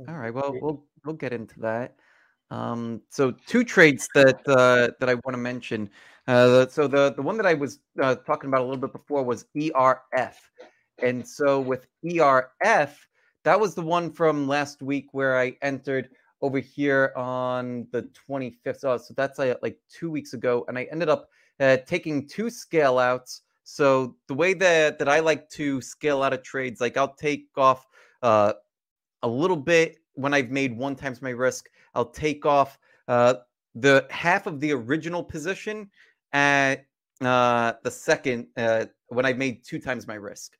all 0.06 0.16
right. 0.16 0.34
Well, 0.34 0.54
we'll 0.60 0.84
we'll 1.04 1.14
get 1.14 1.32
into 1.32 1.58
that. 1.60 1.96
Um, 2.50 3.00
so 3.08 3.32
two 3.46 3.64
trades 3.64 4.08
that 4.14 4.46
uh, 4.46 4.90
that 5.00 5.08
I 5.08 5.14
want 5.14 5.32
to 5.32 5.38
mention. 5.38 5.88
Uh, 6.28 6.66
so 6.66 6.86
the 6.86 7.14
the 7.14 7.22
one 7.22 7.36
that 7.38 7.46
I 7.46 7.54
was 7.54 7.78
uh, 8.02 8.16
talking 8.16 8.48
about 8.48 8.60
a 8.60 8.64
little 8.64 8.80
bit 8.80 8.92
before 8.92 9.22
was 9.24 9.46
ERF, 9.56 10.36
And 11.02 11.26
so 11.26 11.60
with 11.60 11.86
ERF, 12.04 12.96
that 13.44 13.60
was 13.60 13.74
the 13.74 13.82
one 13.82 14.10
from 14.10 14.48
last 14.48 14.82
week 14.82 15.08
where 15.12 15.38
I 15.38 15.56
entered 15.62 16.08
over 16.42 16.58
here 16.58 17.12
on 17.16 17.86
the 17.92 18.08
25th. 18.28 18.78
So, 18.78 18.96
so 18.96 19.14
that's 19.16 19.38
like, 19.38 19.58
like 19.62 19.78
two 19.90 20.10
weeks 20.10 20.32
ago. 20.32 20.64
And 20.68 20.78
I 20.78 20.84
ended 20.90 21.08
up 21.08 21.28
uh, 21.60 21.78
taking 21.86 22.28
two 22.28 22.50
scale 22.50 22.98
outs. 22.98 23.42
So 23.64 24.16
the 24.28 24.34
way 24.34 24.54
that, 24.54 24.98
that 24.98 25.08
I 25.08 25.20
like 25.20 25.48
to 25.50 25.80
scale 25.80 26.22
out 26.22 26.32
of 26.32 26.42
trades, 26.42 26.80
like 26.80 26.96
I'll 26.96 27.14
take 27.14 27.48
off 27.56 27.86
uh, 28.22 28.54
a 29.22 29.28
little 29.28 29.56
bit 29.56 29.98
when 30.14 30.34
I've 30.34 30.50
made 30.50 30.76
one 30.76 30.96
times 30.96 31.22
my 31.22 31.30
risk. 31.30 31.68
I'll 31.94 32.10
take 32.10 32.46
off 32.46 32.78
uh, 33.08 33.34
the 33.74 34.06
half 34.10 34.46
of 34.46 34.60
the 34.60 34.72
original 34.72 35.22
position 35.22 35.90
at 36.32 36.86
uh, 37.20 37.74
the 37.82 37.90
second 37.90 38.48
uh, 38.56 38.86
when 39.08 39.24
I've 39.24 39.38
made 39.38 39.64
two 39.64 39.78
times 39.78 40.06
my 40.06 40.14
risk. 40.14 40.56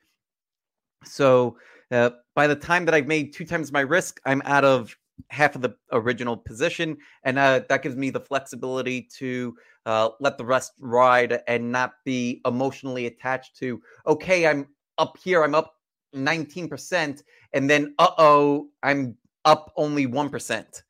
So 1.05 1.57
uh, 1.91 2.11
by 2.35 2.47
the 2.47 2.57
time 2.57 2.85
that 2.85 2.95
I've 2.95 3.07
made 3.07 3.33
two 3.33 3.45
times 3.45 3.73
my 3.73 3.81
risk, 3.81 4.21
I'm 4.25 4.43
out 4.45 4.65
of 4.65 4.97
half 5.31 5.55
of 5.55 5.63
the 5.63 5.75
original 5.93 6.37
position, 6.37 6.97
and 7.25 7.39
uh, 7.39 7.61
that 7.69 7.83
gives 7.83 7.97
me 7.97 8.11
the 8.11 8.21
flexibility 8.21 9.09
to 9.19 9.57
uh, 9.87 10.11
let 10.21 10.37
the 10.37 10.45
rest 10.45 10.73
ride 10.81 11.41
and 11.47 11.71
not 11.71 11.95
be 12.05 12.41
emotionally 12.45 13.07
attached 13.07 13.57
to. 13.59 13.81
Okay, 14.07 14.47
I'm 14.47 14.67
up 14.99 15.17
here. 15.23 15.43
I'm 15.43 15.55
up 15.55 15.75
19%, 16.15 17.23
and 17.53 17.71
then 17.71 17.95
uh 17.99 18.11
oh, 18.19 18.69
I'm 18.83 19.17
up 19.45 19.73
only 19.77 20.07
1%. 20.07 20.83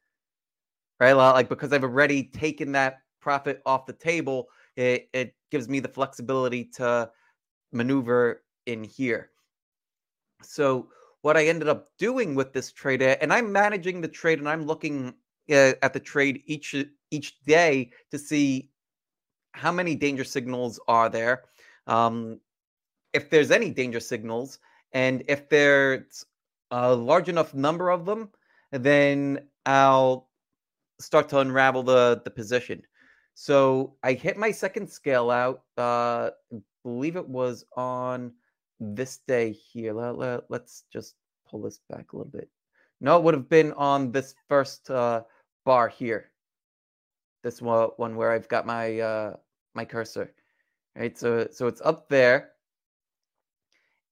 Right? 0.99 1.13
Like 1.13 1.49
because 1.49 1.73
I've 1.73 1.85
already 1.85 2.25
taken 2.25 2.73
that 2.73 2.99
profit 3.21 3.61
off 3.67 3.87
the 3.87 3.93
table, 3.93 4.49
it, 4.77 5.09
it 5.13 5.35
gives 5.51 5.69
me 5.69 5.81
the 5.81 5.89
flexibility 5.89 6.65
to 6.77 7.11
maneuver 7.73 8.43
in 8.67 8.83
here. 8.83 9.31
So 10.43 10.89
what 11.23 11.37
I 11.37 11.47
ended 11.47 11.69
up 11.69 11.89
doing 11.99 12.35
with 12.35 12.53
this 12.53 12.73
trade, 12.73 13.03
and 13.03 13.33
I'm 13.33 13.53
managing 13.53 14.01
the 14.01 14.09
trade, 14.09 14.39
and 14.39 14.49
I'm 14.49 14.67
looking 14.67 15.15
uh, 15.51 15.73
at 15.83 15.93
the 15.93 16.01
trade 16.01 16.43
each 16.47 16.75
each 17.11 17.41
day 17.41 17.91
to 18.11 18.19
see 18.19 18.71
how 19.53 19.73
many 19.73 19.95
danger 19.95 20.25
signals 20.25 20.79
are 20.87 21.09
there, 21.09 21.45
um, 21.87 22.41
if 23.13 23.31
there's 23.31 23.51
any 23.51 23.71
danger 23.71 24.01
signals, 24.01 24.59
and 24.93 25.23
if 25.29 25.49
there's 25.49 26.27
a 26.71 26.95
large 26.95 27.29
enough 27.29 27.55
number 27.55 27.91
of 27.91 28.05
them, 28.05 28.29
then 28.71 29.49
I'll 29.65 30.29
start 31.01 31.29
to 31.31 31.39
unravel 31.39 31.83
the 31.83 32.21
the 32.25 32.31
position. 32.31 32.83
So 33.35 33.97
I 34.03 34.13
hit 34.13 34.37
my 34.37 34.51
second 34.51 34.89
scale 34.89 35.31
out. 35.31 35.65
Uh, 35.77 36.31
I 36.53 36.59
believe 36.83 37.17
it 37.17 37.29
was 37.29 37.65
on 37.77 38.33
this 38.81 39.19
day 39.29 39.53
here. 39.53 39.93
Let, 39.93 40.19
let, 40.19 40.41
let's 40.49 40.85
just 40.93 41.15
pull 41.49 41.63
this 41.63 41.81
back 41.89 42.13
a 42.13 42.17
little 42.17 42.31
bit. 42.31 42.49
No, 43.01 43.17
it 43.17 43.23
would 43.23 43.35
have 43.35 43.49
been 43.49 43.73
on 43.75 44.13
this 44.13 44.35
first 44.49 44.91
uh, 44.91 45.23
bar 45.65 45.89
here. 45.89 46.31
This 47.43 47.61
one, 47.61 47.91
one 47.97 48.17
where 48.17 48.33
I've 48.33 48.49
got 48.49 48.67
my 48.67 48.99
uh, 49.01 49.37
my 49.75 49.85
cursor. 49.85 50.33
Right, 50.97 51.17
so 51.17 51.47
so 51.53 51.67
it's 51.67 51.83
up 51.85 52.09
there, 52.09 52.53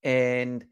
and 0.03 0.65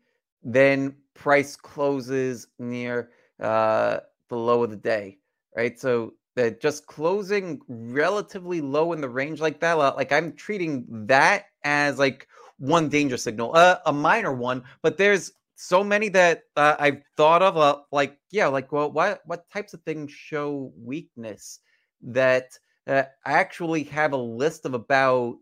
then 0.42 0.94
price 1.14 1.56
closes 1.56 2.48
near 2.58 3.10
uh, 3.40 4.00
the 4.28 4.36
low 4.36 4.62
of 4.62 4.70
the 4.70 4.76
day. 4.76 5.18
Right, 5.56 5.80
so 5.80 6.12
that 6.36 6.60
just 6.60 6.86
closing 6.86 7.60
relatively 7.68 8.60
low 8.60 8.92
in 8.92 9.00
the 9.00 9.08
range 9.08 9.40
like 9.40 9.60
that, 9.60 9.72
like 9.74 10.12
I'm 10.12 10.32
treating 10.32 10.86
that 11.06 11.46
as 11.64 11.98
like 11.98 12.28
one 12.62 12.88
danger 12.88 13.16
signal, 13.16 13.50
uh, 13.56 13.78
a 13.86 13.92
minor 13.92 14.32
one, 14.32 14.62
but 14.82 14.96
there's 14.96 15.32
so 15.56 15.82
many 15.82 16.08
that 16.10 16.44
uh, 16.56 16.76
I've 16.78 17.02
thought 17.16 17.42
of, 17.42 17.56
uh, 17.56 17.78
like 17.90 18.18
yeah, 18.30 18.46
like 18.46 18.70
well, 18.70 18.90
what 18.90 19.20
what 19.26 19.50
types 19.50 19.74
of 19.74 19.82
things 19.82 20.12
show 20.12 20.72
weakness? 20.80 21.58
That 22.02 22.56
uh, 22.86 23.02
I 23.26 23.32
actually 23.32 23.82
have 23.84 24.12
a 24.12 24.16
list 24.16 24.64
of 24.64 24.74
about 24.74 25.38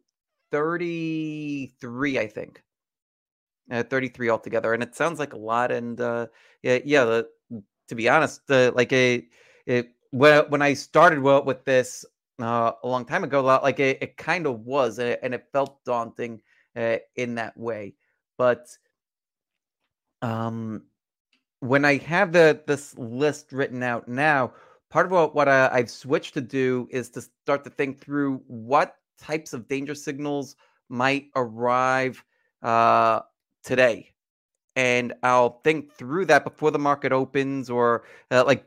thirty 0.50 1.74
three, 1.78 2.18
I 2.18 2.26
think, 2.26 2.62
uh, 3.70 3.82
thirty 3.82 4.08
three 4.08 4.30
altogether, 4.30 4.72
and 4.72 4.82
it 4.82 4.96
sounds 4.96 5.18
like 5.18 5.34
a 5.34 5.38
lot. 5.38 5.70
And 5.70 6.00
uh, 6.00 6.28
yeah, 6.62 6.78
yeah, 6.86 7.04
the, 7.04 7.28
to 7.88 7.94
be 7.94 8.08
honest, 8.08 8.40
like 8.48 8.92
it 8.92 9.26
when 10.10 10.44
when 10.48 10.62
I 10.62 10.72
started 10.72 11.20
with 11.20 11.64
this 11.66 12.04
uh, 12.40 12.72
a 12.82 12.88
long 12.88 13.04
time 13.04 13.24
ago, 13.24 13.42
like 13.42 13.78
it, 13.78 13.98
it 14.00 14.16
kind 14.16 14.46
of 14.46 14.60
was, 14.60 14.98
and 14.98 15.34
it 15.34 15.48
felt 15.52 15.84
daunting 15.84 16.40
uh, 16.76 16.96
in 17.16 17.34
that 17.36 17.56
way. 17.56 17.94
But 18.38 18.68
um, 20.22 20.82
when 21.60 21.84
I 21.84 21.96
have 21.98 22.32
the 22.32 22.62
this 22.66 22.96
list 22.98 23.52
written 23.52 23.82
out 23.82 24.08
now, 24.08 24.52
part 24.90 25.06
of 25.06 25.12
what, 25.12 25.34
what 25.34 25.48
I, 25.48 25.68
I've 25.72 25.90
switched 25.90 26.34
to 26.34 26.40
do 26.40 26.88
is 26.90 27.10
to 27.10 27.22
start 27.22 27.64
to 27.64 27.70
think 27.70 28.00
through 28.00 28.42
what 28.46 28.96
types 29.18 29.52
of 29.52 29.68
danger 29.68 29.94
signals 29.94 30.56
might 30.88 31.26
arrive 31.36 32.24
uh, 32.62 33.20
today. 33.62 34.12
And 34.76 35.12
I'll 35.22 35.60
think 35.62 35.92
through 35.92 36.26
that 36.26 36.44
before 36.44 36.70
the 36.70 36.78
market 36.78 37.12
opens 37.12 37.68
or 37.68 38.04
uh, 38.30 38.44
like 38.44 38.64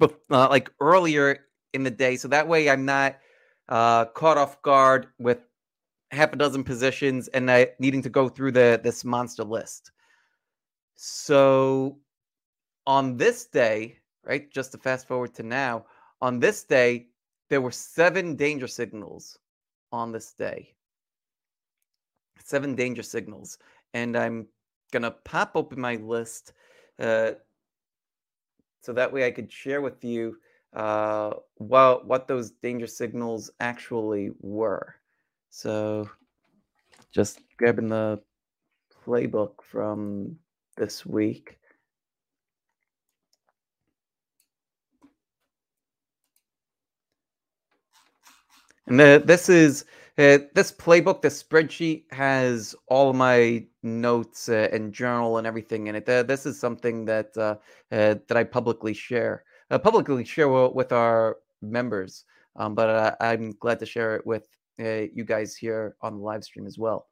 uh, 0.00 0.48
like 0.48 0.70
earlier 0.80 1.46
in 1.72 1.82
the 1.82 1.90
day. 1.90 2.16
So 2.16 2.28
that 2.28 2.46
way 2.46 2.68
I'm 2.70 2.84
not 2.84 3.16
uh, 3.68 4.06
caught 4.06 4.38
off 4.38 4.60
guard 4.62 5.08
with 5.18 5.40
half 6.14 6.32
a 6.32 6.36
dozen 6.36 6.64
positions 6.64 7.28
and 7.28 7.46
needing 7.78 8.02
to 8.02 8.08
go 8.08 8.28
through 8.28 8.52
the 8.52 8.80
this 8.82 9.04
monster 9.04 9.44
list. 9.44 9.92
So 10.96 11.98
on 12.86 13.16
this 13.16 13.46
day, 13.46 13.98
right, 14.24 14.50
just 14.50 14.72
to 14.72 14.78
fast 14.78 15.08
forward 15.08 15.34
to 15.34 15.42
now, 15.42 15.86
on 16.20 16.38
this 16.38 16.64
day, 16.64 17.08
there 17.50 17.60
were 17.60 17.70
seven 17.70 18.36
danger 18.36 18.66
signals 18.66 19.38
on 19.92 20.12
this 20.12 20.32
day. 20.32 20.74
Seven 22.42 22.74
danger 22.74 23.02
signals. 23.02 23.58
And 23.92 24.16
I'm 24.16 24.46
going 24.92 25.02
to 25.02 25.10
pop 25.10 25.52
open 25.54 25.80
my 25.80 25.96
list 25.96 26.52
uh, 26.98 27.32
so 28.82 28.92
that 28.92 29.12
way 29.12 29.26
I 29.26 29.30
could 29.30 29.50
share 29.50 29.80
with 29.80 30.04
you 30.04 30.36
uh, 30.74 31.34
what, 31.56 32.06
what 32.06 32.28
those 32.28 32.50
danger 32.50 32.86
signals 32.86 33.50
actually 33.60 34.30
were. 34.40 34.96
So 35.56 36.10
just 37.12 37.38
grabbing 37.58 37.88
the 37.88 38.20
playbook 39.06 39.62
from 39.62 40.36
this 40.76 41.06
week. 41.06 41.60
And 48.88 48.98
the, 48.98 49.22
this 49.24 49.48
is 49.48 49.84
uh, 50.18 50.38
this 50.54 50.72
playbook, 50.72 51.22
the 51.22 51.28
spreadsheet 51.28 52.12
has 52.12 52.74
all 52.88 53.12
my 53.12 53.64
notes 53.84 54.48
uh, 54.48 54.68
and 54.72 54.92
journal 54.92 55.38
and 55.38 55.46
everything 55.46 55.86
in 55.86 55.94
it. 55.94 56.08
Uh, 56.08 56.24
this 56.24 56.46
is 56.46 56.58
something 56.58 57.04
that 57.04 57.30
uh, 57.36 57.54
uh, 57.92 58.16
that 58.26 58.36
I 58.36 58.42
publicly 58.42 58.92
share, 58.92 59.44
uh, 59.70 59.78
publicly 59.78 60.24
share 60.24 60.48
with 60.48 60.90
our 60.90 61.36
members. 61.62 62.24
Um, 62.56 62.74
but 62.74 63.16
I'm 63.20 63.52
glad 63.52 63.78
to 63.78 63.86
share 63.86 64.16
it 64.16 64.26
with 64.26 64.48
you 64.78 65.24
guys 65.24 65.56
here 65.56 65.96
on 66.00 66.18
the 66.18 66.22
live 66.22 66.44
stream 66.44 66.66
as 66.66 66.78
well. 66.78 67.06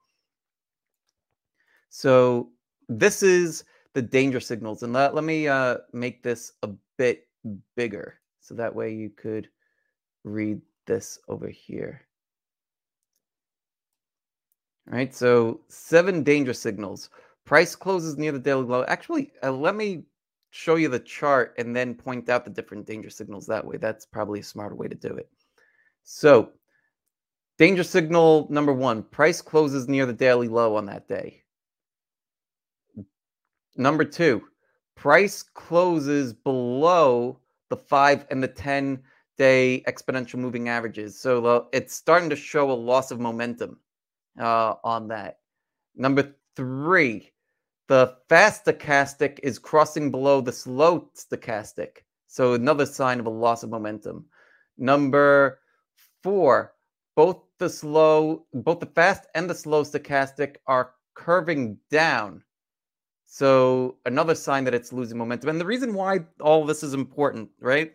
So 1.88 2.50
this 2.88 3.23
is 3.23 3.64
the 3.95 4.02
danger 4.02 4.40
signals, 4.40 4.83
and 4.83 4.92
let 4.92 5.14
let 5.14 5.25
me 5.25 5.49
make 5.92 6.23
this 6.23 6.52
a 6.62 6.71
bit 6.97 7.28
bigger 7.76 8.19
so 8.40 8.54
that 8.54 8.75
way 8.75 8.92
you 8.92 9.11
could 9.11 9.49
read 10.25 10.61
this 10.87 11.19
over 11.28 11.49
here. 11.49 12.07
All 14.90 14.99
right, 14.99 15.14
so 15.14 15.61
seven 15.69 16.23
danger 16.23 16.52
signals. 16.52 17.11
Price 17.45 17.76
closes 17.76 18.16
near 18.16 18.33
the 18.33 18.38
daily 18.38 18.64
low. 18.64 18.85
Actually, 18.85 19.33
uh, 19.42 19.52
let 19.52 19.75
me 19.76 20.04
show 20.50 20.75
you 20.76 20.88
the 20.88 20.99
chart 20.99 21.54
and 21.59 21.75
then 21.75 21.95
point 21.95 22.28
out 22.28 22.45
the 22.45 22.50
different 22.50 22.87
danger 22.87 23.11
signals 23.11 23.47
that 23.47 23.64
way. 23.64 23.76
That's 23.76 24.07
probably 24.07 24.40
a 24.40 24.45
smarter 24.45 24.75
way 24.75 24.88
to 24.88 24.95
do 24.95 25.14
it. 25.16 25.31
So, 26.04 26.50
danger 27.62 27.85
signal 27.85 28.49
number 28.50 28.73
one 28.73 29.04
price 29.04 29.40
closes 29.40 29.87
near 29.87 30.04
the 30.04 30.12
daily 30.12 30.49
low 30.49 30.75
on 30.75 30.85
that 30.85 31.07
day. 31.07 31.45
Number 33.76 34.04
two, 34.04 34.42
price 34.97 35.45
closes 35.45 36.33
below 36.33 37.38
the 37.71 37.76
five 37.76 38.26
and 38.33 38.42
the 38.42 38.49
10 38.49 39.00
day 39.38 39.81
exponential 39.87 40.40
moving 40.40 40.69
averages. 40.69 41.16
So, 41.16 41.69
it's 41.73 41.95
starting 41.95 42.28
to 42.31 42.35
show 42.35 42.69
a 42.69 42.83
loss 42.90 43.12
of 43.12 43.21
momentum 43.21 43.78
uh, 44.40 44.75
on 44.83 45.07
that. 45.07 45.38
Number 45.95 46.35
three, 46.57 47.31
the 47.87 48.16
fast 48.28 48.64
stochastic 48.64 49.38
is 49.45 49.61
crossing 49.61 50.11
below 50.11 50.40
the 50.40 50.50
slow 50.50 51.11
stochastic. 51.14 51.99
So 52.26 52.54
another 52.54 52.87
sign 52.87 53.21
of 53.21 53.26
a 53.26 53.31
loss 53.31 53.62
of 53.62 53.71
momentum. 53.71 54.25
Number 54.78 55.61
four, 56.25 56.71
both 57.14 57.42
the 57.59 57.69
slow, 57.69 58.47
both 58.54 58.81
the 58.81 58.87
fast 58.87 59.26
and 59.35 59.49
the 59.49 59.54
slow 59.54 59.83
stochastic 59.83 60.57
are 60.66 60.92
curving 61.14 61.78
down. 61.90 62.42
So 63.26 63.97
another 64.04 64.35
sign 64.35 64.64
that 64.64 64.75
it's 64.75 64.92
losing 64.92 65.19
momentum. 65.19 65.50
And 65.50 65.61
the 65.61 65.66
reason 65.66 65.95
why 65.95 66.21
all 66.40 66.64
this 66.66 66.83
is 66.83 66.95
important, 66.95 67.49
right? 67.61 67.92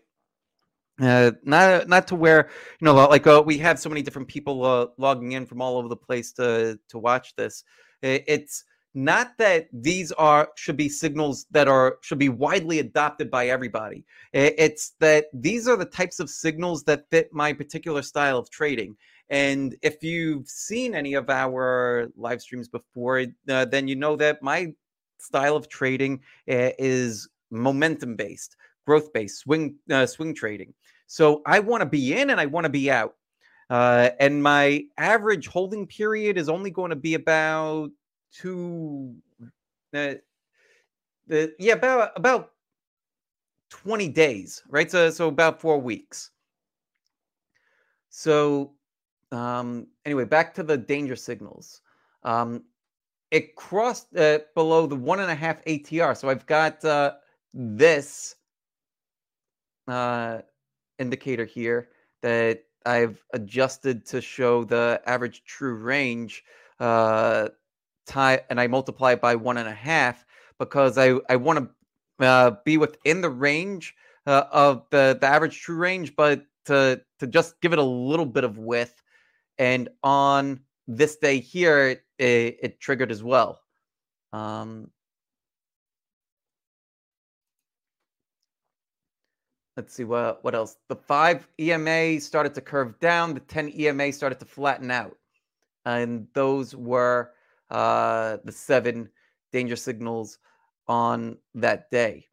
Uh, 1.00 1.32
not 1.44 1.88
not 1.88 2.08
to 2.08 2.16
where 2.16 2.50
you 2.82 2.86
know 2.86 2.96
like 2.96 3.28
uh, 3.28 3.44
we 3.46 3.56
have 3.60 3.78
so 3.78 3.88
many 3.88 4.02
different 4.02 4.28
people 4.28 4.66
uh, 4.66 4.88
logging 4.98 5.34
in 5.34 5.46
from 5.46 5.62
all 5.62 5.78
over 5.78 5.88
the 5.88 5.96
place 5.96 6.32
to 6.34 6.80
to 6.90 6.98
watch 6.98 7.36
this. 7.36 7.64
It's 8.02 8.64
not 8.94 9.38
that 9.38 9.68
these 9.72 10.12
are 10.14 10.50
should 10.56 10.78
be 10.78 10.90
signals 10.90 11.46
that 11.52 11.68
are 11.68 11.98
should 12.02 12.18
be 12.18 12.30
widely 12.30 12.80
adopted 12.80 13.30
by 13.30 13.48
everybody. 13.48 14.04
It's 14.34 14.94
that 15.00 15.26
these 15.34 15.68
are 15.68 15.78
the 15.78 15.86
types 15.86 16.20
of 16.20 16.30
signals 16.30 16.84
that 16.84 17.10
fit 17.10 17.32
my 17.32 17.54
particular 17.54 18.02
style 18.02 18.38
of 18.38 18.50
trading. 18.50 18.98
And 19.30 19.76
if 19.82 20.04
you've 20.04 20.48
seen 20.48 20.96
any 20.96 21.14
of 21.14 21.30
our 21.30 22.10
live 22.16 22.42
streams 22.42 22.70
before, 22.70 23.26
uh, 23.50 23.66
then 23.66 23.88
you 23.88 23.96
know 23.96 24.16
that 24.16 24.42
my 24.42 24.74
style 25.20 25.56
of 25.56 25.68
trading 25.68 26.22
uh, 26.50 26.72
is 26.80 27.28
momentum 27.52 28.16
based, 28.16 28.56
growth 28.86 29.12
based, 29.14 29.40
swing 29.40 29.76
uh, 29.92 30.06
swing 30.06 30.34
trading. 30.34 30.74
So 31.08 31.42
I 31.46 31.60
want 31.60 31.82
to 31.82 31.86
be 31.86 32.14
in 32.14 32.30
and 32.30 32.40
I 32.40 32.46
want 32.46 32.66
to 32.66 32.70
be 32.70 32.90
out. 32.90 33.16
Uh, 33.70 34.12
and 34.20 34.42
my 34.42 34.84
average 34.98 35.48
holding 35.48 35.88
period 35.88 36.38
is 36.38 36.48
only 36.48 36.72
going 36.72 36.90
to 36.90 36.96
be 36.96 37.16
about 37.16 37.90
two, 38.42 39.16
uh, 39.94 40.14
the 41.28 41.54
yeah 41.60 41.74
about 41.74 42.12
about 42.16 42.52
twenty 43.70 44.10
days, 44.10 44.64
right? 44.70 44.90
So 44.90 45.10
so 45.10 45.28
about 45.28 45.62
four 45.62 45.80
weeks. 45.80 46.32
So 48.10 48.74
um, 49.32 49.88
anyway, 50.06 50.26
back 50.26 50.54
to 50.56 50.64
the 50.64 50.78
danger 50.78 51.16
signals. 51.16 51.82
Um, 52.24 52.64
it 53.32 53.56
crossed 53.56 54.16
uh, 54.16 54.40
below 54.56 54.88
the 54.88 54.96
one 54.96 55.20
and 55.20 55.30
a 55.30 55.36
half 55.36 55.64
ATR. 55.66 56.16
So 56.16 56.30
I've 56.30 56.46
got 56.46 56.84
uh, 56.86 57.14
this 57.54 58.36
uh, 59.88 60.40
indicator 61.00 61.46
here 61.46 61.90
that 62.22 62.64
I've 62.86 63.22
adjusted 63.34 64.06
to 64.08 64.22
show 64.22 64.64
the 64.64 65.02
average 65.06 65.44
true 65.44 65.76
range 65.76 66.44
uh, 66.80 67.50
tie, 68.08 68.42
and 68.50 68.60
I 68.60 68.68
multiply 68.68 69.14
it 69.14 69.22
by 69.22 69.36
one 69.36 69.58
and 69.58 69.68
a 69.68 69.74
half 69.74 70.26
because 70.60 70.98
I, 70.98 71.16
I 71.30 71.36
want 71.36 71.70
to 72.20 72.26
uh, 72.26 72.52
be 72.66 72.78
within 72.78 73.22
the 73.22 73.30
range 73.30 73.94
uh, 74.26 74.46
of 74.52 74.86
the, 74.90 75.18
the 75.20 75.28
average 75.28 75.62
true 75.62 75.78
range, 75.78 76.16
but 76.16 76.46
to, 76.66 77.02
to 77.20 77.28
just 77.28 77.60
give 77.62 77.74
it 77.74 77.80
a 77.80 77.84
little 77.84 78.26
bit 78.26 78.44
of 78.44 78.58
width 78.58 79.02
and 79.58 79.90
on 80.04 80.62
this 80.88 81.18
day 81.18 81.40
here, 81.40 81.90
it, 81.90 82.04
it, 82.18 82.58
it 82.62 82.80
triggered 82.80 83.12
as 83.12 83.24
well. 83.24 83.60
Um, 84.34 84.92
let's 89.76 89.94
see 89.94 90.04
what 90.04 90.44
what 90.44 90.56
else. 90.56 90.78
The 90.90 90.96
five 90.96 91.48
EMA 91.60 92.20
started 92.22 92.54
to 92.56 92.62
curve 92.62 93.00
down. 93.00 93.34
The 93.34 93.40
ten 93.42 93.70
EMA 93.70 94.12
started 94.12 94.40
to 94.40 94.46
flatten 94.46 94.92
out, 94.92 95.18
and 95.86 96.28
those 96.34 96.76
were 96.76 97.32
uh, 97.70 98.38
the 98.44 98.52
seven 98.52 99.10
danger 99.52 99.76
signals 99.76 100.40
on 100.88 101.38
that 101.56 101.90
day. 101.92 102.26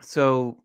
So, 0.00 0.62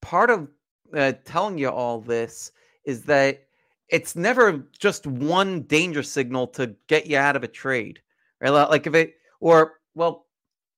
part 0.00 0.30
of 0.30 0.48
uh, 0.94 1.12
telling 1.24 1.58
you 1.58 1.68
all 1.68 2.00
this 2.00 2.52
is 2.84 3.02
that 3.04 3.44
it's 3.88 4.16
never 4.16 4.66
just 4.78 5.06
one 5.06 5.62
danger 5.62 6.02
signal 6.02 6.46
to 6.48 6.74
get 6.88 7.06
you 7.06 7.18
out 7.18 7.36
of 7.36 7.44
a 7.44 7.48
trade, 7.48 8.00
right? 8.40 8.50
Like 8.50 8.86
if 8.86 8.94
it 8.94 9.14
or 9.40 9.74
well, 9.94 10.26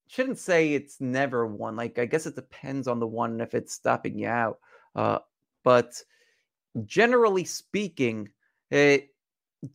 shouldn't 0.08 0.38
say 0.38 0.74
it's 0.74 1.00
never 1.00 1.46
one. 1.46 1.76
Like 1.76 1.98
I 1.98 2.06
guess 2.06 2.26
it 2.26 2.34
depends 2.34 2.88
on 2.88 2.98
the 2.98 3.06
one 3.06 3.40
if 3.40 3.54
it's 3.54 3.72
stopping 3.72 4.18
you 4.18 4.28
out. 4.28 4.58
Uh, 4.94 5.18
but 5.62 6.02
generally 6.84 7.44
speaking, 7.44 8.28
it, 8.70 9.13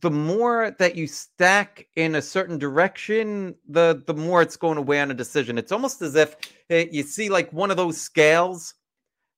the 0.00 0.10
more 0.10 0.74
that 0.78 0.94
you 0.94 1.06
stack 1.06 1.86
in 1.96 2.14
a 2.14 2.22
certain 2.22 2.58
direction, 2.58 3.54
the 3.68 4.02
the 4.06 4.14
more 4.14 4.42
it's 4.42 4.56
going 4.56 4.76
to 4.76 4.82
weigh 4.82 5.00
on 5.00 5.10
a 5.10 5.14
decision. 5.14 5.58
It's 5.58 5.72
almost 5.72 6.02
as 6.02 6.14
if 6.14 6.36
it, 6.68 6.88
eh, 6.88 6.90
you 6.92 7.02
see 7.02 7.28
like 7.28 7.52
one 7.52 7.70
of 7.70 7.76
those 7.76 8.00
scales, 8.00 8.74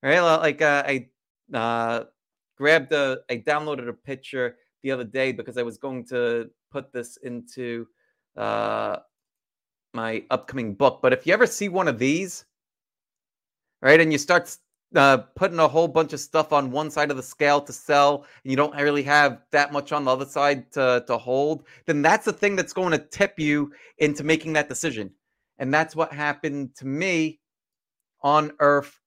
right? 0.02 0.20
Like 0.20 0.60
uh, 0.60 0.84
I 0.86 1.08
uh, 1.54 2.04
grabbed 2.56 2.92
a, 2.92 3.18
I 3.30 3.38
downloaded 3.38 3.88
a 3.88 3.92
picture 3.92 4.56
the 4.82 4.90
other 4.90 5.04
day 5.04 5.32
because 5.32 5.56
I 5.56 5.62
was 5.62 5.78
going 5.78 6.04
to 6.06 6.50
put 6.70 6.92
this 6.92 7.16
into 7.18 7.86
uh, 8.36 8.98
my 9.94 10.24
upcoming 10.30 10.74
book. 10.74 11.00
But 11.02 11.12
if 11.12 11.26
you 11.26 11.32
ever 11.32 11.46
see 11.46 11.68
one 11.68 11.88
of 11.88 11.98
these, 11.98 12.44
right, 13.80 14.00
and 14.00 14.12
you 14.12 14.18
start 14.18 14.56
uh, 14.94 15.18
putting 15.34 15.58
a 15.58 15.68
whole 15.68 15.88
bunch 15.88 16.12
of 16.12 16.20
stuff 16.20 16.52
on 16.52 16.70
one 16.70 16.90
side 16.90 17.10
of 17.10 17.16
the 17.16 17.22
scale 17.22 17.60
to 17.60 17.72
sell, 17.72 18.26
and 18.42 18.50
you 18.50 18.56
don't 18.56 18.74
really 18.74 19.02
have 19.02 19.40
that 19.50 19.72
much 19.72 19.92
on 19.92 20.04
the 20.04 20.10
other 20.10 20.26
side 20.26 20.70
to, 20.72 21.04
to 21.06 21.18
hold, 21.18 21.64
then 21.86 22.02
that's 22.02 22.24
the 22.24 22.32
thing 22.32 22.56
that's 22.56 22.72
going 22.72 22.92
to 22.92 22.98
tip 22.98 23.38
you 23.38 23.72
into 23.98 24.24
making 24.24 24.52
that 24.54 24.68
decision. 24.68 25.10
And 25.58 25.72
that's 25.72 25.94
what 25.94 26.12
happened 26.12 26.74
to 26.76 26.86
me 26.86 27.40
on 28.22 28.52
ERF 28.60 29.00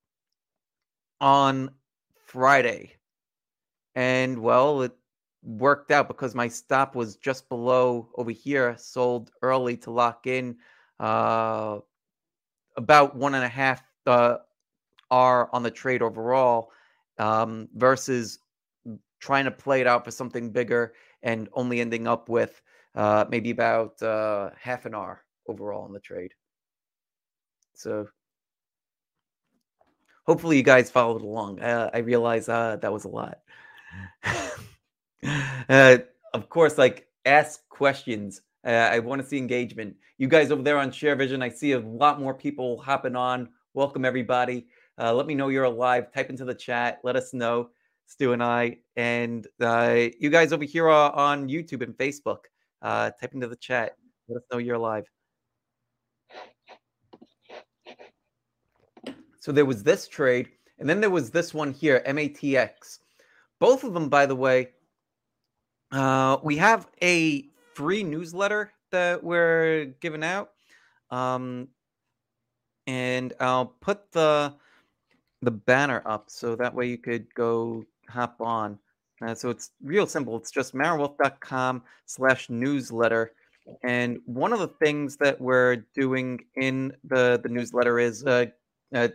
on 1.22 1.72
Friday. 2.26 2.96
And 3.96 4.40
well, 4.40 4.82
it 4.82 4.92
worked 5.44 5.92
out 5.92 6.08
because 6.08 6.36
my 6.36 6.48
stop 6.48 6.96
was 6.96 7.16
just 7.18 7.48
below 7.50 8.10
over 8.16 8.32
here, 8.32 8.76
sold 8.78 9.32
early 9.42 9.78
to 9.78 9.92
lock 9.92 10.28
in 10.28 10.58
uh, 11.00 11.80
about 12.76 13.16
one 13.16 13.36
and 13.36 13.44
a 13.44 13.50
half 13.50 13.84
uh, 14.06 14.38
R 15.12 15.50
on 15.54 15.64
the 15.64 15.72
trade 15.72 16.02
overall 16.02 16.72
um, 17.18 17.68
versus 17.76 18.40
trying 19.20 19.46
to 19.46 19.52
play 19.52 19.82
it 19.82 19.88
out 19.88 20.06
for 20.06 20.12
something 20.12 20.52
bigger 20.52 20.94
and 21.24 21.50
only 21.54 21.82
ending 21.82 22.08
up 22.08 22.30
with 22.30 22.62
uh, 22.96 23.26
maybe 23.30 23.52
about 23.52 24.02
uh, 24.02 24.50
half 24.60 24.86
an 24.86 24.94
R 24.94 25.24
overall 25.48 25.86
in 25.86 25.94
the 25.94 26.00
trade. 26.00 26.34
So 27.74 28.08
hopefully 30.26 30.58
you 30.58 30.64
guys 30.64 30.90
followed 30.90 31.22
along. 31.22 31.60
Uh, 31.60 31.90
I 31.94 32.00
realize 32.00 32.50
uh, 32.50 32.78
that 32.82 32.92
was 32.92 33.06
a 33.06 33.10
lot. 33.10 33.40
uh, 35.70 35.98
of 36.34 36.50
course, 36.50 36.78
like 36.78 37.08
ask 37.26 37.68
questions. 37.70 38.42
Uh, 38.66 38.70
I 38.92 39.00
want 39.00 39.22
to 39.22 39.28
see 39.28 39.38
engagement. 39.38 39.96
You 40.18 40.28
guys 40.28 40.52
over 40.52 40.64
there 40.64 40.78
on 40.78 40.92
Share 40.92 41.16
Vision, 41.16 41.42
I 41.42 41.50
see 41.50 41.74
a 41.74 41.80
lot 41.80 42.20
more 42.20 42.34
people 42.34 42.80
hopping 42.80 43.16
on. 43.16 43.50
Welcome 43.74 44.06
everybody. 44.06 44.68
Uh, 44.98 45.14
let 45.14 45.28
me 45.28 45.36
know 45.36 45.50
you're 45.50 45.66
alive. 45.66 46.12
Type 46.14 46.30
into 46.30 46.46
the 46.46 46.56
chat. 46.56 47.00
Let 47.04 47.16
us 47.16 47.34
know, 47.34 47.70
Stu 48.08 48.34
and 48.34 48.44
I, 48.44 48.78
and 48.96 49.48
uh, 49.60 50.08
you 50.20 50.30
guys 50.30 50.54
over 50.54 50.64
here 50.64 50.88
are 50.88 51.12
on 51.14 51.50
YouTube 51.50 51.82
and 51.82 51.96
Facebook. 51.98 52.40
Uh, 52.82 53.12
type 53.20 53.34
into 53.34 53.48
the 53.48 53.56
chat. 53.56 53.98
Let 54.28 54.38
us 54.38 54.44
know 54.52 54.60
you're 54.60 54.76
alive. 54.76 55.06
So 59.40 59.52
there 59.52 59.66
was 59.66 59.84
this 59.84 60.08
trade, 60.08 60.50
and 60.80 60.90
then 60.90 61.02
there 61.02 61.10
was 61.10 61.30
this 61.30 61.54
one 61.54 61.72
here, 61.72 62.02
MATX. 62.08 63.00
Both 63.60 63.84
of 63.84 63.94
them, 63.94 64.10
by 64.10 64.26
the 64.26 64.36
way, 64.36 64.70
uh, 65.92 66.38
we 66.44 66.58
have 66.58 66.88
a 67.02 67.50
free 67.74 68.04
newsletter 68.04 68.72
that 68.92 69.24
we're 69.24 69.94
giving 70.00 70.24
out. 70.24 70.52
Um, 71.12 71.68
and 72.88 73.34
I'll 73.40 73.66
put 73.66 74.12
the 74.12 74.56
the 75.46 75.52
banner 75.52 76.02
up 76.06 76.26
so 76.28 76.56
that 76.56 76.74
way 76.74 76.88
you 76.88 76.98
could 76.98 77.32
go 77.34 77.86
hop 78.10 78.42
on. 78.42 78.78
Uh, 79.22 79.34
so 79.34 79.50
it's 79.50 79.72
real 79.82 80.06
simple. 80.06 80.36
It's 80.36 80.52
just 80.52 80.74
marinwealth.com 80.74 81.84
slash 82.06 82.50
newsletter. 82.50 83.32
And 83.84 84.20
one 84.26 84.54
of 84.54 84.60
the 84.60 84.68
things 84.68 85.18
that 85.18 85.40
we're 85.40 85.78
doing 85.96 86.44
in 86.56 86.94
the, 87.04 87.40
the 87.42 87.50
newsletter 87.50 88.00
is 88.00 88.26
uh, 88.26 88.48
uh, 88.94 89.08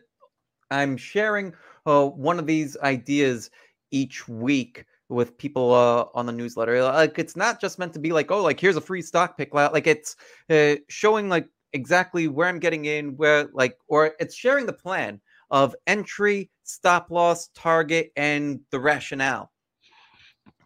I'm 0.71 0.97
sharing 0.97 1.53
uh, 1.87 2.07
one 2.07 2.39
of 2.39 2.47
these 2.47 2.77
ideas 2.79 3.51
each 3.91 4.27
week 4.29 4.87
with 5.09 5.37
people 5.39 5.75
uh, 5.75 6.07
on 6.15 6.27
the 6.27 6.33
newsletter. 6.33 6.83
Like 6.83 7.19
it's 7.19 7.37
not 7.37 7.61
just 7.61 7.79
meant 7.79 7.93
to 7.95 7.99
be 7.99 8.13
like, 8.13 8.31
oh, 8.31 8.43
like 8.43 8.59
here's 8.59 8.77
a 8.77 8.81
free 8.81 9.03
stock 9.03 9.37
pick. 9.37 9.53
Like 9.53 9.87
it's 9.87 10.17
uh, 10.49 10.77
showing 10.89 11.29
like 11.29 11.49
exactly 11.73 12.29
where 12.29 12.49
I'm 12.49 12.61
getting 12.61 12.87
in, 12.87 13.17
where 13.17 13.49
like, 13.53 13.77
or 13.89 14.15
it's 14.19 14.35
sharing 14.35 14.67
the 14.67 14.73
plan 14.73 15.21
of 15.51 15.75
entry, 15.87 16.51
stop 16.65 17.11
loss, 17.11 17.49
target, 17.55 18.13
and 18.17 18.61
the 18.71 18.81
rationale. 18.81 19.51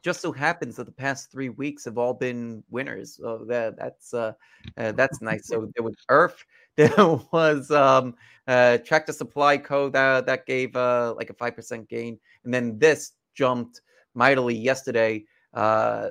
Just 0.02 0.20
so 0.20 0.32
happens 0.32 0.76
that 0.76 0.84
the 0.84 0.92
past 0.92 1.32
three 1.32 1.48
weeks 1.48 1.86
have 1.86 1.96
all 1.96 2.12
been 2.12 2.62
winners. 2.70 3.16
So 3.16 3.44
that, 3.48 3.78
that's 3.78 4.12
uh, 4.12 4.32
uh, 4.76 4.92
that's 4.92 5.22
nice. 5.22 5.48
So 5.48 5.70
there 5.74 5.82
was 5.82 5.94
ERF, 6.10 6.44
there 6.76 6.92
was 7.32 7.70
um, 7.70 8.14
uh, 8.46 8.78
supply 9.10 9.56
code 9.56 9.94
that 9.94 10.26
that 10.26 10.44
gave 10.44 10.76
uh, 10.76 11.14
like 11.16 11.30
a 11.30 11.34
five 11.34 11.56
percent 11.56 11.88
gain, 11.88 12.18
and 12.44 12.52
then 12.52 12.78
this 12.78 13.12
jumped 13.34 13.80
mightily 14.14 14.54
yesterday. 14.54 15.24
Uh, 15.54 16.08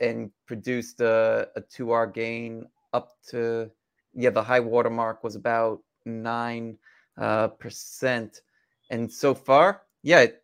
and 0.00 0.30
produced 0.46 1.00
a, 1.00 1.48
a 1.56 1.60
2R 1.60 2.12
gain 2.12 2.66
up 2.92 3.12
to, 3.28 3.70
yeah, 4.14 4.30
the 4.30 4.42
high 4.42 4.60
water 4.60 4.90
mark 4.90 5.22
was 5.24 5.36
about 5.36 5.80
9%. 6.06 6.76
Uh, 7.18 7.48
percent. 7.48 8.42
And 8.90 9.10
so 9.10 9.34
far, 9.34 9.82
yeah, 10.02 10.20
it 10.20 10.42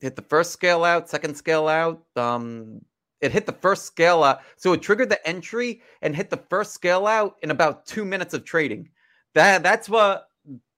hit 0.00 0.16
the 0.16 0.22
first 0.22 0.50
scale 0.50 0.84
out, 0.84 1.08
second 1.08 1.36
scale 1.36 1.68
out. 1.68 2.02
Um, 2.16 2.80
it 3.20 3.32
hit 3.32 3.46
the 3.46 3.52
first 3.52 3.84
scale 3.84 4.22
out. 4.24 4.40
So 4.56 4.72
it 4.72 4.82
triggered 4.82 5.10
the 5.10 5.26
entry 5.28 5.82
and 6.02 6.16
hit 6.16 6.30
the 6.30 6.42
first 6.48 6.72
scale 6.72 7.06
out 7.06 7.36
in 7.42 7.50
about 7.50 7.86
two 7.86 8.04
minutes 8.04 8.34
of 8.34 8.44
trading. 8.44 8.88
That 9.34 9.62
that's 9.62 9.88
what 9.88 10.28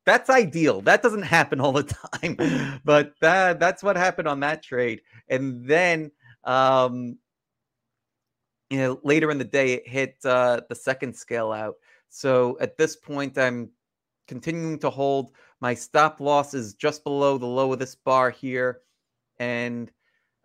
that's 0.05 0.29
ideal. 0.29 0.81
That 0.83 1.03
doesn't 1.03 1.23
happen 1.23 1.61
all 1.61 1.73
the 1.73 1.85
time, 2.21 2.81
but 2.85 3.15
that 3.21 3.61
that's 3.61 3.83
what 3.83 3.97
happened 3.97 4.29
on 4.29 4.41
that 4.41 4.63
trade. 4.63 5.01
And 5.29 5.65
then 5.67 6.11
um, 6.45 7.17
you 8.71 8.79
know 8.79 9.01
later 9.05 9.31
in 9.31 9.39
the 9.39 9.45
day 9.45 9.75
it 9.75 9.89
hit 9.89 10.17
uh, 10.25 10.61
the 10.69 10.75
second 10.75 11.15
scale 11.15 11.53
out. 11.53 11.77
So 12.09 12.59
at 12.61 12.77
this 12.77 12.97
point, 12.97 13.39
I'm 13.39 13.71
continuing 14.33 14.79
to 14.79 14.89
hold. 14.89 15.33
My 15.61 15.75
stop 15.75 16.19
loss 16.19 16.55
is 16.55 16.73
just 16.73 17.05
below 17.05 17.37
the 17.37 17.45
low 17.45 17.71
of 17.75 17.79
this 17.79 17.95
bar 17.95 18.31
here, 18.31 18.81
and 19.39 19.93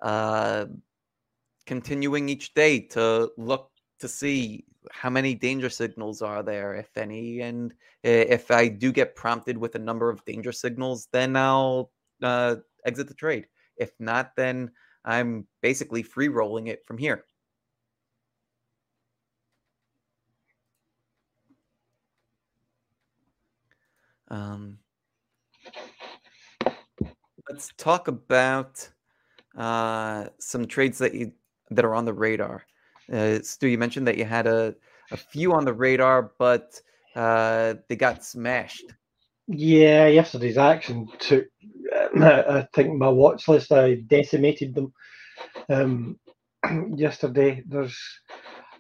uh, 0.02 0.66
continuing 1.66 2.28
each 2.28 2.54
day 2.54 2.82
to 2.82 3.32
look 3.38 3.72
to 4.00 4.10
see 4.10 4.66
how 4.92 5.10
many 5.10 5.34
danger 5.34 5.70
signals 5.70 6.22
are 6.22 6.44
there, 6.44 6.76
if 6.76 6.98
any, 6.98 7.40
and 7.40 7.74
if 8.04 8.52
I 8.52 8.68
do 8.68 8.92
get 8.92 9.16
prompted 9.16 9.58
with 9.58 9.76
a 9.76 9.80
number 9.80 10.10
of 10.10 10.24
danger 10.26 10.52
signals, 10.52 11.08
then 11.14 11.38
I'll 11.38 11.92
uh, 12.22 12.58
exit 12.86 13.08
the 13.08 13.14
trade. 13.14 13.48
If 13.78 13.92
not, 14.00 14.36
then 14.36 14.70
I'm 15.06 15.48
basically 15.62 16.04
free 16.04 16.28
rolling 16.28 16.68
it 16.68 16.86
from 16.86 16.98
here. 16.98 17.24
Um, 24.30 24.80
let's 27.50 27.72
talk 27.78 28.08
about 28.08 28.88
uh, 29.58 30.26
some 30.40 30.66
trades 30.66 30.98
that 31.00 31.14
you 31.14 31.32
that 31.72 31.86
are 31.86 31.96
on 31.96 32.06
the 32.06 32.14
radar. 32.14 32.64
Uh, 33.12 33.40
Stu, 33.42 33.68
you 33.68 33.78
mentioned 33.78 34.08
that 34.08 34.18
you 34.18 34.26
had 34.26 34.48
a, 34.48 34.76
a 35.12 35.18
few 35.18 35.54
on 35.54 35.66
the 35.66 35.74
radar, 35.74 36.32
but 36.40 36.80
uh, 37.16 37.76
they 37.88 37.96
got 37.96 38.24
smashed. 38.24 38.94
Yeah, 39.48 40.08
yesterday's 40.08 40.58
action 40.58 41.08
took. 41.20 41.46
I 42.16 42.68
think 42.74 42.94
my 42.94 43.10
watch 43.10 43.48
list. 43.48 43.72
I 43.72 43.96
decimated 44.08 44.76
them. 44.76 44.94
Um, 45.70 46.20
yesterday, 46.96 47.64
there's 47.66 47.98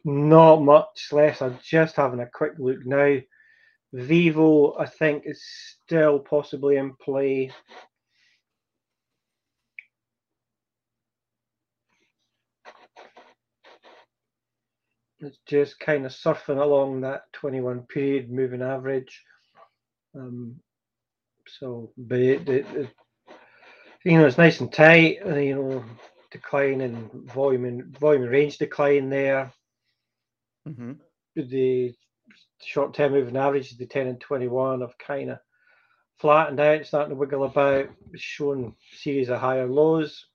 not 0.03 0.57
much 0.61 1.09
left. 1.11 1.41
I'm 1.41 1.57
just 1.63 1.95
having 1.95 2.19
a 2.19 2.29
quick 2.33 2.53
look 2.59 2.85
now. 2.85 3.17
Vivo, 3.93 4.77
I 4.77 4.85
think, 4.85 5.23
is 5.25 5.43
still 5.83 6.19
possibly 6.19 6.77
in 6.77 6.93
play. 6.95 7.51
It's 15.19 15.39
just 15.47 15.79
kind 15.79 16.05
of 16.05 16.11
surfing 16.11 16.61
along 16.61 17.01
that 17.01 17.23
21 17.33 17.83
period 17.83 18.29
moving 18.29 18.61
average. 18.61 19.23
Um, 20.15 20.59
so, 21.47 21.91
but 21.97 22.19
it, 22.19 22.47
it, 22.47 22.65
it, 22.75 22.89
you 24.03 24.17
know, 24.17 24.25
it's 24.25 24.37
nice 24.37 24.59
and 24.59 24.71
tight. 24.71 25.19
Uh, 25.25 25.35
you 25.35 25.55
know, 25.55 25.85
decline 26.31 26.81
in 26.81 27.09
volume 27.25 27.65
and 27.65 27.97
volume 27.97 28.23
and 28.23 28.31
range 28.31 28.57
decline 28.57 29.09
there. 29.09 29.51
Mm-hmm. 30.67 30.93
The 31.35 31.95
short 32.63 32.93
term 32.93 33.13
moving 33.13 33.37
average, 33.37 33.77
the 33.77 33.85
10 33.85 34.07
and 34.07 34.21
21 34.21 34.81
have 34.81 34.97
kind 34.97 35.31
of 35.31 35.39
flattened 36.17 36.59
out, 36.59 36.85
starting 36.85 37.11
to 37.11 37.15
wiggle 37.15 37.43
about, 37.43 37.89
showing 38.15 38.75
series 38.93 39.29
of 39.29 39.39
higher 39.39 39.67
lows. 39.67 40.25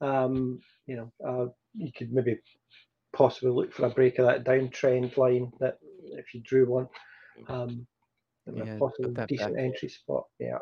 Um, 0.00 0.60
you 0.86 0.96
know, 0.96 1.12
uh, 1.26 1.46
you 1.74 1.92
could 1.92 2.12
maybe 2.12 2.38
possibly 3.12 3.50
look 3.50 3.72
for 3.72 3.86
a 3.86 3.90
break 3.90 4.18
of 4.18 4.26
that 4.26 4.44
downtrend 4.44 5.16
line 5.16 5.52
that 5.60 5.78
if 6.12 6.34
you 6.34 6.40
drew 6.40 6.66
one. 6.68 6.88
Um, 7.48 7.86
yeah, 8.52 8.74
a 8.74 8.78
possible 8.78 9.10
decent 9.26 9.54
back. 9.54 9.64
entry 9.64 9.88
spot. 9.88 10.24
Yeah. 10.38 10.58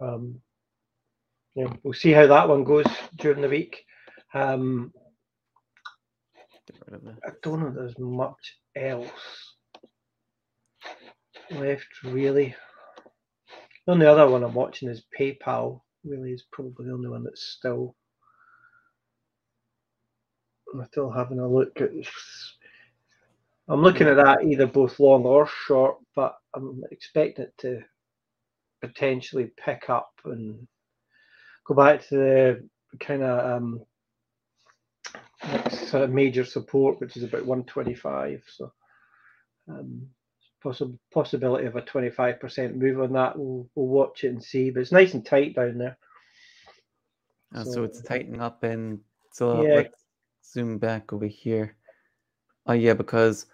Um, 0.00 0.40
yeah, 1.54 1.72
we'll 1.82 1.94
see 1.94 2.10
how 2.10 2.26
that 2.26 2.48
one 2.48 2.64
goes 2.64 2.86
during 3.16 3.40
the 3.40 3.48
week. 3.48 3.84
Um, 4.34 4.92
I 6.70 7.30
don't 7.42 7.60
know 7.60 7.70
there's 7.70 7.98
much 7.98 8.58
else 8.76 9.54
left 11.50 12.02
really. 12.04 12.54
The 13.86 13.92
only 13.92 14.06
other 14.06 14.28
one 14.28 14.42
I'm 14.42 14.54
watching 14.54 14.88
is 14.88 15.04
PayPal. 15.18 15.82
Really, 16.04 16.32
is 16.32 16.44
probably 16.52 16.86
the 16.86 16.92
only 16.92 17.08
one 17.08 17.24
that's 17.24 17.54
still 17.56 17.94
I'm 20.72 20.84
still 20.86 21.10
having 21.10 21.38
a 21.38 21.48
look 21.48 21.80
at. 21.80 21.90
I'm 23.68 23.82
looking 23.82 24.08
at 24.08 24.16
that 24.16 24.44
either 24.44 24.66
both 24.66 25.00
long 25.00 25.24
or 25.24 25.46
short, 25.46 25.96
but 26.14 26.36
I'm 26.54 26.82
expecting 26.90 27.46
it 27.46 27.54
to 27.58 27.80
potentially 28.82 29.50
pick 29.56 29.88
up 29.88 30.10
and 30.26 30.66
go 31.66 31.74
back 31.74 32.06
to 32.08 32.16
the 32.16 32.68
kind 32.98 33.22
of 33.22 33.62
um, 33.62 33.80
next 35.52 35.94
uh, 35.94 36.06
major 36.06 36.44
support, 36.44 37.00
which 37.00 37.16
is 37.16 37.22
about 37.22 37.46
125. 37.46 38.42
So, 38.48 38.72
um, 39.68 40.08
possible 40.62 40.98
possibility 41.12 41.66
of 41.66 41.76
a 41.76 41.82
25% 41.82 42.74
move 42.74 43.00
on 43.00 43.12
that. 43.12 43.38
We'll, 43.38 43.68
we'll 43.74 43.86
watch 43.86 44.24
it 44.24 44.28
and 44.28 44.42
see, 44.42 44.70
but 44.70 44.80
it's 44.80 44.92
nice 44.92 45.14
and 45.14 45.24
tight 45.24 45.54
down 45.54 45.78
there. 45.78 45.96
Oh, 47.54 47.64
so, 47.64 47.72
so, 47.72 47.84
it's 47.84 48.02
tightening 48.02 48.40
up 48.40 48.64
and 48.64 48.98
so 49.32 49.62
yeah. 49.62 49.74
let's 49.74 50.04
zoom 50.44 50.78
back 50.78 51.12
over 51.12 51.26
here. 51.26 51.76
Oh 52.66 52.72
yeah, 52.72 52.94
because 52.94 53.46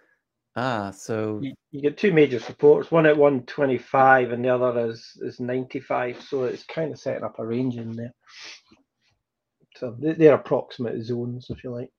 ah, 0.56 0.90
so 0.92 1.40
you, 1.42 1.52
you, 1.72 1.82
get 1.82 1.98
two 1.98 2.12
major 2.12 2.38
supports, 2.38 2.90
one 2.90 3.06
at 3.06 3.16
125 3.16 4.32
and 4.32 4.44
the 4.44 4.48
other 4.48 4.88
is 4.88 5.18
is 5.22 5.40
95. 5.40 6.22
So 6.22 6.44
it's 6.44 6.64
kind 6.64 6.92
of 6.92 6.98
setting 6.98 7.24
up 7.24 7.38
a 7.38 7.46
range 7.46 7.76
in 7.76 7.96
there. 7.96 8.14
So 9.80 9.96
they're 9.98 10.34
approximate 10.34 11.02
zones, 11.02 11.48
if 11.48 11.64
you 11.64 11.70
like. 11.70 11.90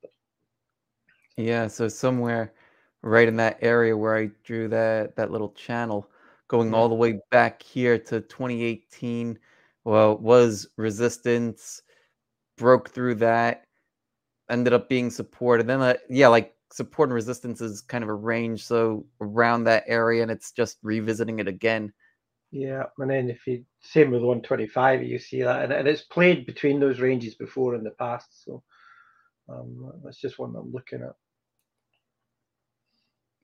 Yeah, 1.36 1.66
so 1.66 1.88
somewhere 1.88 2.54
right 3.02 3.28
in 3.28 3.36
that 3.38 3.58
area 3.62 3.98
where 3.98 4.16
I 4.16 4.30
drew 4.44 4.68
that 4.68 5.16
that 5.16 5.32
little 5.32 5.50
channel, 5.54 6.08
going 6.48 6.76
all 6.76 6.90
the 6.90 6.94
way 6.94 7.20
back 7.32 7.64
here 7.64 7.98
to 7.98 8.22
2018. 8.22 9.40
Well, 9.84 10.16
was 10.20 10.68
resistance, 10.78 11.82
broke 12.56 12.92
through 12.92 13.16
that, 13.16 13.64
ended 14.48 14.74
up 14.74 14.88
being 14.88 15.10
support, 15.10 15.60
and 15.60 15.68
then 15.68 15.82
uh, 15.82 15.96
yeah, 16.08 16.28
like 16.28 16.54
support 16.72 17.10
and 17.10 17.16
resistance 17.16 17.62
is 17.62 17.82
kind 17.82 18.04
of 18.04 18.12
a 18.12 18.14
range, 18.14 18.64
so 18.64 19.08
around 19.22 19.64
that 19.64 19.86
area, 19.88 20.22
and 20.22 20.30
it's 20.30 20.52
just 20.52 20.78
revisiting 20.84 21.40
it 21.40 21.48
again. 21.48 21.92
Yeah, 22.52 22.84
and 22.98 23.10
then 23.12 23.30
if 23.30 23.48
you 23.48 23.66
same 23.82 24.12
with 24.12 24.22
125, 24.24 25.04
you 25.04 25.20
see 25.20 25.44
that, 25.44 25.66
and, 25.66 25.74
and 25.74 25.88
it's 25.88 26.04
played 26.04 26.46
between 26.46 26.80
those 26.80 27.00
ranges 27.02 27.36
before 27.36 27.76
in 27.76 27.84
the 27.84 27.92
past, 27.92 28.46
so 28.46 28.64
um, 29.50 29.94
that's 30.04 30.20
just 30.22 30.40
one 30.40 30.56
I'm 30.56 30.72
looking 30.72 31.02
at. 31.02 31.16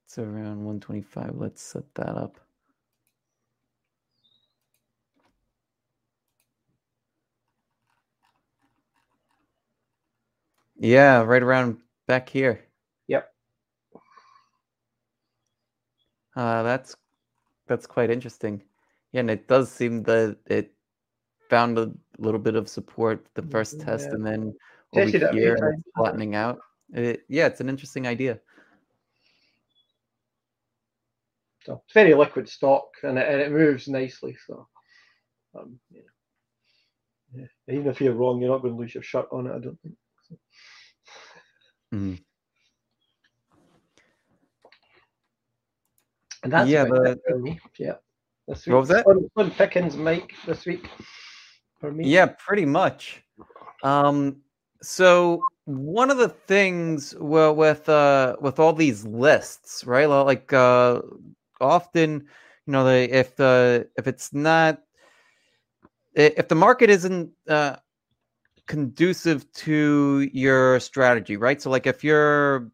So 0.07 0.23
around 0.23 0.65
125, 0.65 1.35
let's 1.37 1.61
set 1.61 1.83
that 1.95 2.17
up. 2.17 2.39
Yeah, 10.77 11.21
right 11.23 11.43
around 11.43 11.79
back 12.07 12.29
here. 12.29 12.65
Yep. 13.07 13.31
Uh, 16.35 16.63
that's 16.63 16.95
that's 17.67 17.87
quite 17.87 18.09
interesting. 18.11 18.63
Yeah, 19.11 19.21
and 19.21 19.31
it 19.31 19.47
does 19.47 19.71
seem 19.71 20.03
that 20.03 20.37
it 20.47 20.73
found 21.49 21.77
a 21.77 21.91
little 22.17 22.39
bit 22.39 22.55
of 22.55 22.67
support 22.67 23.25
the 23.35 23.41
first 23.43 23.77
yeah. 23.77 23.85
test, 23.85 24.09
and 24.09 24.25
then 24.25 24.53
over 24.93 25.05
here 25.31 25.55
it's 25.55 25.83
flattening 25.95 26.35
out. 26.35 26.59
It, 26.93 27.23
yeah, 27.27 27.47
it's 27.47 27.61
an 27.61 27.69
interesting 27.69 28.07
idea. 28.07 28.39
So 31.65 31.81
it's 31.83 31.93
very 31.93 32.13
liquid 32.13 32.47
stock, 32.47 32.87
and 33.03 33.17
it, 33.17 33.27
and 33.27 33.41
it 33.41 33.51
moves 33.51 33.87
nicely. 33.87 34.37
So, 34.45 34.67
um, 35.57 35.77
yeah. 35.91 36.01
yeah. 37.33 37.45
even 37.67 37.87
if 37.87 37.99
you're 37.99 38.13
wrong, 38.13 38.39
you're 38.39 38.51
not 38.51 38.61
going 38.61 38.73
to 38.73 38.79
lose 38.79 38.93
your 38.93 39.03
shirt 39.03 39.27
on 39.31 39.47
it. 39.47 39.55
I 39.55 39.59
don't 39.59 39.79
think. 39.81 39.95
Mm. 41.93 42.19
And 46.43 46.53
that's 46.53 46.69
yeah, 46.69 46.85
the. 46.85 47.57
Yeah. 47.77 47.95
This 48.47 48.65
week. 48.65 48.73
What 48.73 48.79
was 48.79 48.89
that? 48.89 49.05
Fun, 49.05 49.29
fun 49.35 49.51
pickings, 49.51 49.97
Mike, 49.97 50.33
this 50.45 50.65
week 50.65 50.89
for 51.79 51.91
me. 51.91 52.07
Yeah, 52.07 52.27
pretty 52.27 52.65
much. 52.65 53.21
Um, 53.83 54.37
so 54.81 55.43
one 55.65 56.09
of 56.09 56.17
the 56.17 56.29
things 56.29 57.13
well 57.19 57.53
with 57.53 57.89
uh 57.89 58.37
with 58.39 58.57
all 58.59 58.71
these 58.71 59.05
lists, 59.05 59.83
right? 59.85 60.05
Like 60.05 60.53
uh 60.53 61.01
often, 61.59 62.25
you 62.65 62.71
know, 62.71 62.85
the 62.85 63.13
if 63.13 63.35
the 63.35 63.89
if 63.97 64.07
it's 64.07 64.33
not 64.33 64.81
if 66.13 66.47
the 66.47 66.55
market 66.55 66.89
isn't 66.89 67.29
uh 67.49 67.75
conducive 68.65 69.51
to 69.53 70.29
your 70.31 70.79
strategy, 70.79 71.35
right? 71.35 71.61
So 71.61 71.69
like 71.69 71.85
if 71.85 72.01
you're 72.01 72.71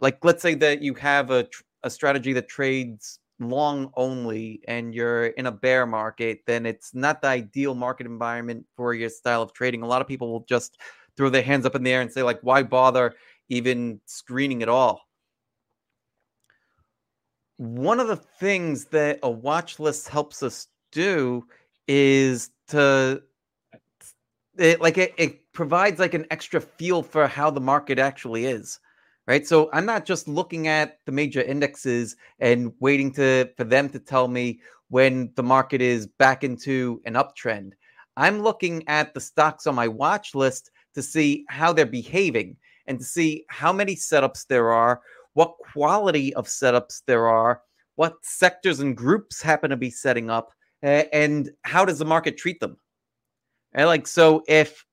like 0.00 0.24
let's 0.24 0.42
say 0.42 0.54
that 0.54 0.80
you 0.80 0.94
have 0.94 1.32
a 1.32 1.48
a 1.82 1.90
strategy 1.90 2.32
that 2.34 2.48
trades 2.48 3.18
long 3.40 3.90
only 3.94 4.60
and 4.66 4.94
you're 4.94 5.26
in 5.26 5.46
a 5.46 5.52
bear 5.52 5.86
market, 5.86 6.40
then 6.46 6.66
it's 6.66 6.94
not 6.94 7.22
the 7.22 7.28
ideal 7.28 7.74
market 7.74 8.06
environment 8.06 8.66
for 8.76 8.94
your 8.94 9.08
style 9.08 9.42
of 9.42 9.52
trading. 9.52 9.82
A 9.82 9.86
lot 9.86 10.00
of 10.00 10.08
people 10.08 10.30
will 10.32 10.44
just 10.48 10.78
throw 11.16 11.30
their 11.30 11.42
hands 11.42 11.66
up 11.66 11.74
in 11.74 11.82
the 11.82 11.92
air 11.92 12.00
and 12.00 12.12
say, 12.12 12.22
like, 12.22 12.40
why 12.42 12.62
bother 12.62 13.14
even 13.48 14.00
screening 14.06 14.62
at 14.62 14.68
all? 14.68 15.02
One 17.56 17.98
of 17.98 18.08
the 18.08 18.16
things 18.16 18.86
that 18.86 19.18
a 19.22 19.30
watch 19.30 19.80
list 19.80 20.08
helps 20.08 20.42
us 20.42 20.68
do 20.92 21.44
is 21.88 22.50
to 22.68 23.22
it, 24.56 24.80
like 24.80 24.98
it, 24.98 25.14
it 25.16 25.52
provides 25.52 25.98
like 25.98 26.14
an 26.14 26.26
extra 26.30 26.60
feel 26.60 27.02
for 27.02 27.26
how 27.26 27.50
the 27.50 27.60
market 27.60 27.98
actually 27.98 28.46
is 28.46 28.78
right? 29.28 29.46
So 29.46 29.68
i'm 29.72 29.86
not 29.86 30.06
just 30.06 30.26
looking 30.26 30.66
at 30.66 30.98
the 31.04 31.12
major 31.12 31.42
indexes 31.42 32.16
and 32.40 32.72
waiting 32.80 33.12
to 33.12 33.48
for 33.56 33.64
them 33.64 33.88
to 33.90 34.00
tell 34.00 34.26
me 34.26 34.60
when 34.88 35.30
the 35.36 35.42
market 35.42 35.82
is 35.82 36.06
back 36.06 36.42
into 36.42 37.00
an 37.04 37.12
uptrend. 37.12 37.72
I'm 38.16 38.40
looking 38.40 38.88
at 38.88 39.12
the 39.12 39.20
stocks 39.20 39.66
on 39.66 39.74
my 39.74 39.86
watch 39.86 40.34
list 40.34 40.70
to 40.94 41.02
see 41.02 41.44
how 41.50 41.72
they're 41.74 41.86
behaving 41.86 42.56
and 42.86 42.98
to 42.98 43.04
see 43.04 43.44
how 43.48 43.70
many 43.72 43.94
setups 43.94 44.46
there 44.46 44.72
are 44.72 45.02
what 45.34 45.58
quality 45.72 46.34
of 46.34 46.46
setups 46.46 47.02
there 47.06 47.28
are 47.28 47.60
what 47.96 48.14
sectors 48.22 48.80
and 48.80 48.96
groups 48.96 49.42
happen 49.42 49.70
to 49.70 49.76
be 49.76 49.90
setting 49.90 50.30
up 50.30 50.52
and 50.82 51.50
how 51.62 51.84
does 51.84 51.98
the 51.98 52.04
market 52.04 52.38
treat 52.38 52.60
them? 52.60 52.76
And 53.74 53.86
like 53.86 54.06
so 54.06 54.42
if 54.48 54.84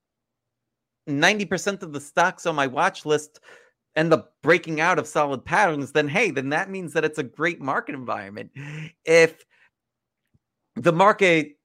90% 1.08 1.84
of 1.84 1.93
the 1.93 2.02
stocks 2.02 2.45
on 2.45 2.56
my 2.56 2.67
watch 2.67 3.06
list 3.06 3.39
end 3.95 4.12
the 4.12 4.25
breaking 4.43 4.81
out 4.81 4.99
of 4.99 5.08
solid 5.08 5.45
patterns, 5.45 5.91
then 5.91 6.08
hey, 6.08 6.31
then 6.31 6.49
that 6.49 6.69
means 6.69 6.93
that 6.93 7.05
it's 7.05 7.19
a 7.19 7.23
great 7.23 7.62
market 7.62 7.95
environment. 7.95 8.51
If 9.05 9.45
the 10.75 10.93
market 10.93 11.58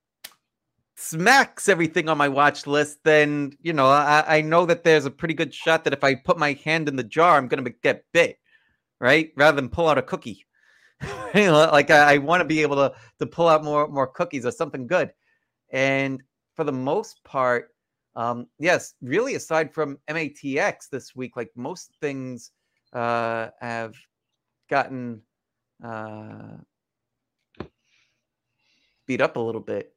smacks 0.96 1.68
everything 1.68 2.08
on 2.08 2.18
my 2.18 2.28
watch 2.28 2.66
list, 2.66 2.98
then 3.04 3.52
you 3.60 3.72
know 3.72 3.86
I, 3.86 4.38
I 4.38 4.40
know 4.42 4.66
that 4.66 4.84
there's 4.84 5.06
a 5.06 5.10
pretty 5.10 5.34
good 5.34 5.52
shot 5.52 5.84
that 5.84 5.92
if 5.92 6.04
I 6.04 6.14
put 6.14 6.38
my 6.38 6.52
hand 6.64 6.88
in 6.88 6.96
the 6.96 7.04
jar, 7.04 7.36
I'm 7.36 7.48
to 7.48 7.70
get 7.82 8.04
bit, 8.12 8.38
right? 9.00 9.32
Rather 9.36 9.56
than 9.56 9.68
pull 9.68 9.88
out 9.88 9.98
a 9.98 10.02
cookie. 10.02 10.46
you 11.34 11.46
know, 11.46 11.68
like 11.72 11.90
I, 11.90 12.14
I 12.14 12.18
want 12.18 12.42
to 12.42 12.44
be 12.44 12.62
able 12.62 12.76
to 12.76 12.92
to 13.18 13.26
pull 13.26 13.48
out 13.48 13.64
more 13.64 13.88
more 13.88 14.06
cookies 14.06 14.46
or 14.46 14.52
something 14.52 14.86
good, 14.86 15.12
and 15.70 16.22
for 16.54 16.64
the 16.64 16.72
most 16.72 17.24
part, 17.24 17.70
um, 18.16 18.46
yes, 18.58 18.94
really, 19.02 19.34
aside 19.34 19.72
from 19.72 19.98
MATX 20.08 20.88
this 20.90 21.14
week, 21.14 21.36
like 21.36 21.50
most 21.54 21.92
things 22.00 22.50
uh, 22.92 23.48
have 23.60 23.94
gotten 24.68 25.22
uh, 25.82 26.56
beat 29.06 29.20
up 29.20 29.36
a 29.36 29.40
little 29.40 29.60
bit. 29.60 29.94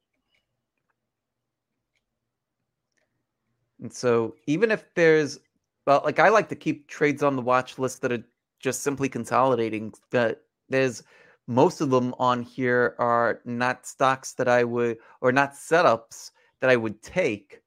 And 3.80 3.92
so, 3.92 4.36
even 4.46 4.70
if 4.70 4.84
there's, 4.94 5.40
well, 5.86 6.02
like 6.04 6.18
I 6.20 6.28
like 6.28 6.48
to 6.50 6.56
keep 6.56 6.86
trades 6.86 7.22
on 7.22 7.36
the 7.36 7.42
watch 7.42 7.78
list 7.78 8.00
that 8.02 8.12
are 8.12 8.24
just 8.60 8.82
simply 8.82 9.08
consolidating, 9.08 9.92
that 10.10 10.40
there's 10.68 11.02
most 11.46 11.80
of 11.80 11.90
them 11.90 12.14
on 12.18 12.42
here 12.42 12.94
are 12.98 13.40
not 13.44 13.86
stocks 13.86 14.32
that 14.34 14.48
I 14.48 14.64
would, 14.64 14.98
or 15.20 15.32
not 15.32 15.54
setups 15.54 16.30
that 16.60 16.70
I 16.70 16.76
would 16.76 17.02
take 17.02 17.60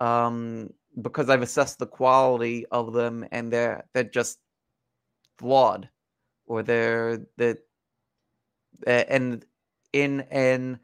um, 0.00 0.70
because 1.00 1.28
I've 1.28 1.42
assessed 1.42 1.78
the 1.78 1.86
quality 1.86 2.66
of 2.70 2.92
them 2.92 3.26
and 3.30 3.52
they're 3.52 3.84
they're 3.92 4.04
just 4.04 4.38
flawed 5.38 5.88
or 6.46 6.62
they're 6.62 7.26
that 7.36 7.58
and 8.86 9.44
in 9.92 10.20
an 10.30 10.80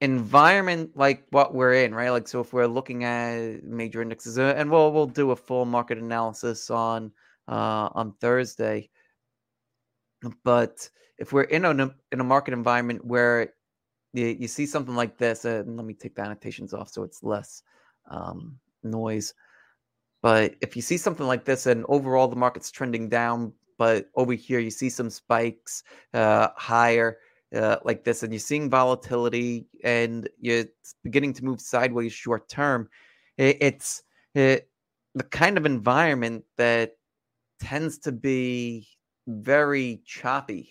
environment 0.00 0.90
like 0.96 1.24
what 1.30 1.54
we're 1.54 1.74
in 1.74 1.94
right? 1.94 2.10
Like 2.10 2.28
so 2.28 2.40
if 2.40 2.52
we're 2.52 2.66
looking 2.66 3.04
at 3.04 3.64
major 3.64 4.02
indexes 4.02 4.38
uh, 4.38 4.54
and 4.56 4.70
we'll 4.70 4.92
we'll 4.92 5.06
do 5.06 5.30
a 5.30 5.36
full 5.36 5.64
market 5.64 5.98
analysis 5.98 6.70
on 6.70 7.12
uh 7.48 7.88
on 7.92 8.12
Thursday 8.20 8.88
but 10.44 10.88
if 11.18 11.32
we're 11.32 11.42
in 11.42 11.64
a 11.64 11.94
in 12.12 12.20
a 12.20 12.24
market 12.24 12.54
environment 12.54 13.04
where 13.04 13.52
you, 14.14 14.36
you 14.40 14.48
see 14.48 14.64
something 14.64 14.94
like 14.94 15.18
this, 15.18 15.44
uh, 15.44 15.62
and 15.66 15.76
let 15.76 15.84
me 15.84 15.92
take 15.92 16.14
the 16.14 16.22
annotations 16.22 16.72
off 16.72 16.88
so 16.88 17.02
it's 17.02 17.22
less 17.22 17.62
um, 18.10 18.56
noise. 18.82 19.34
But 20.22 20.54
if 20.62 20.76
you 20.76 20.82
see 20.82 20.96
something 20.96 21.26
like 21.26 21.44
this, 21.44 21.66
and 21.66 21.84
overall 21.88 22.28
the 22.28 22.36
market's 22.36 22.70
trending 22.70 23.08
down, 23.08 23.52
but 23.76 24.08
over 24.14 24.32
here 24.32 24.60
you 24.60 24.70
see 24.70 24.88
some 24.88 25.10
spikes 25.10 25.82
uh, 26.14 26.48
higher 26.56 27.18
uh, 27.54 27.76
like 27.84 28.04
this, 28.04 28.22
and 28.22 28.32
you're 28.32 28.40
seeing 28.40 28.70
volatility, 28.70 29.66
and 29.82 30.28
you're 30.40 30.64
beginning 31.02 31.34
to 31.34 31.44
move 31.44 31.60
sideways 31.60 32.12
short 32.12 32.48
term. 32.48 32.88
It, 33.36 33.58
it's 33.60 34.04
it, 34.34 34.70
the 35.14 35.24
kind 35.24 35.58
of 35.58 35.66
environment 35.66 36.44
that 36.56 36.92
tends 37.60 37.98
to 37.98 38.12
be 38.12 38.88
very 39.26 40.02
choppy 40.06 40.70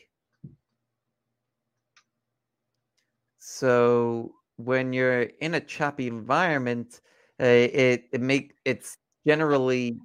So 3.55 4.33
when 4.55 4.93
you're 4.93 5.29
in 5.39 5.53
a 5.53 5.59
choppy 5.59 6.07
environment, 6.07 7.01
uh, 7.39 7.45
it 7.45 8.05
it 8.11 8.19
make 8.19 8.55
it's 8.65 8.97
generally 9.27 9.99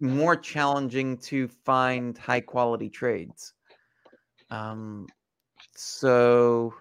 more 0.00 0.36
challenging 0.36 1.18
to 1.18 1.48
find 1.48 2.16
high 2.16 2.40
quality 2.40 2.88
trades. 2.88 3.52
Um, 4.48 5.06
so 5.76 6.72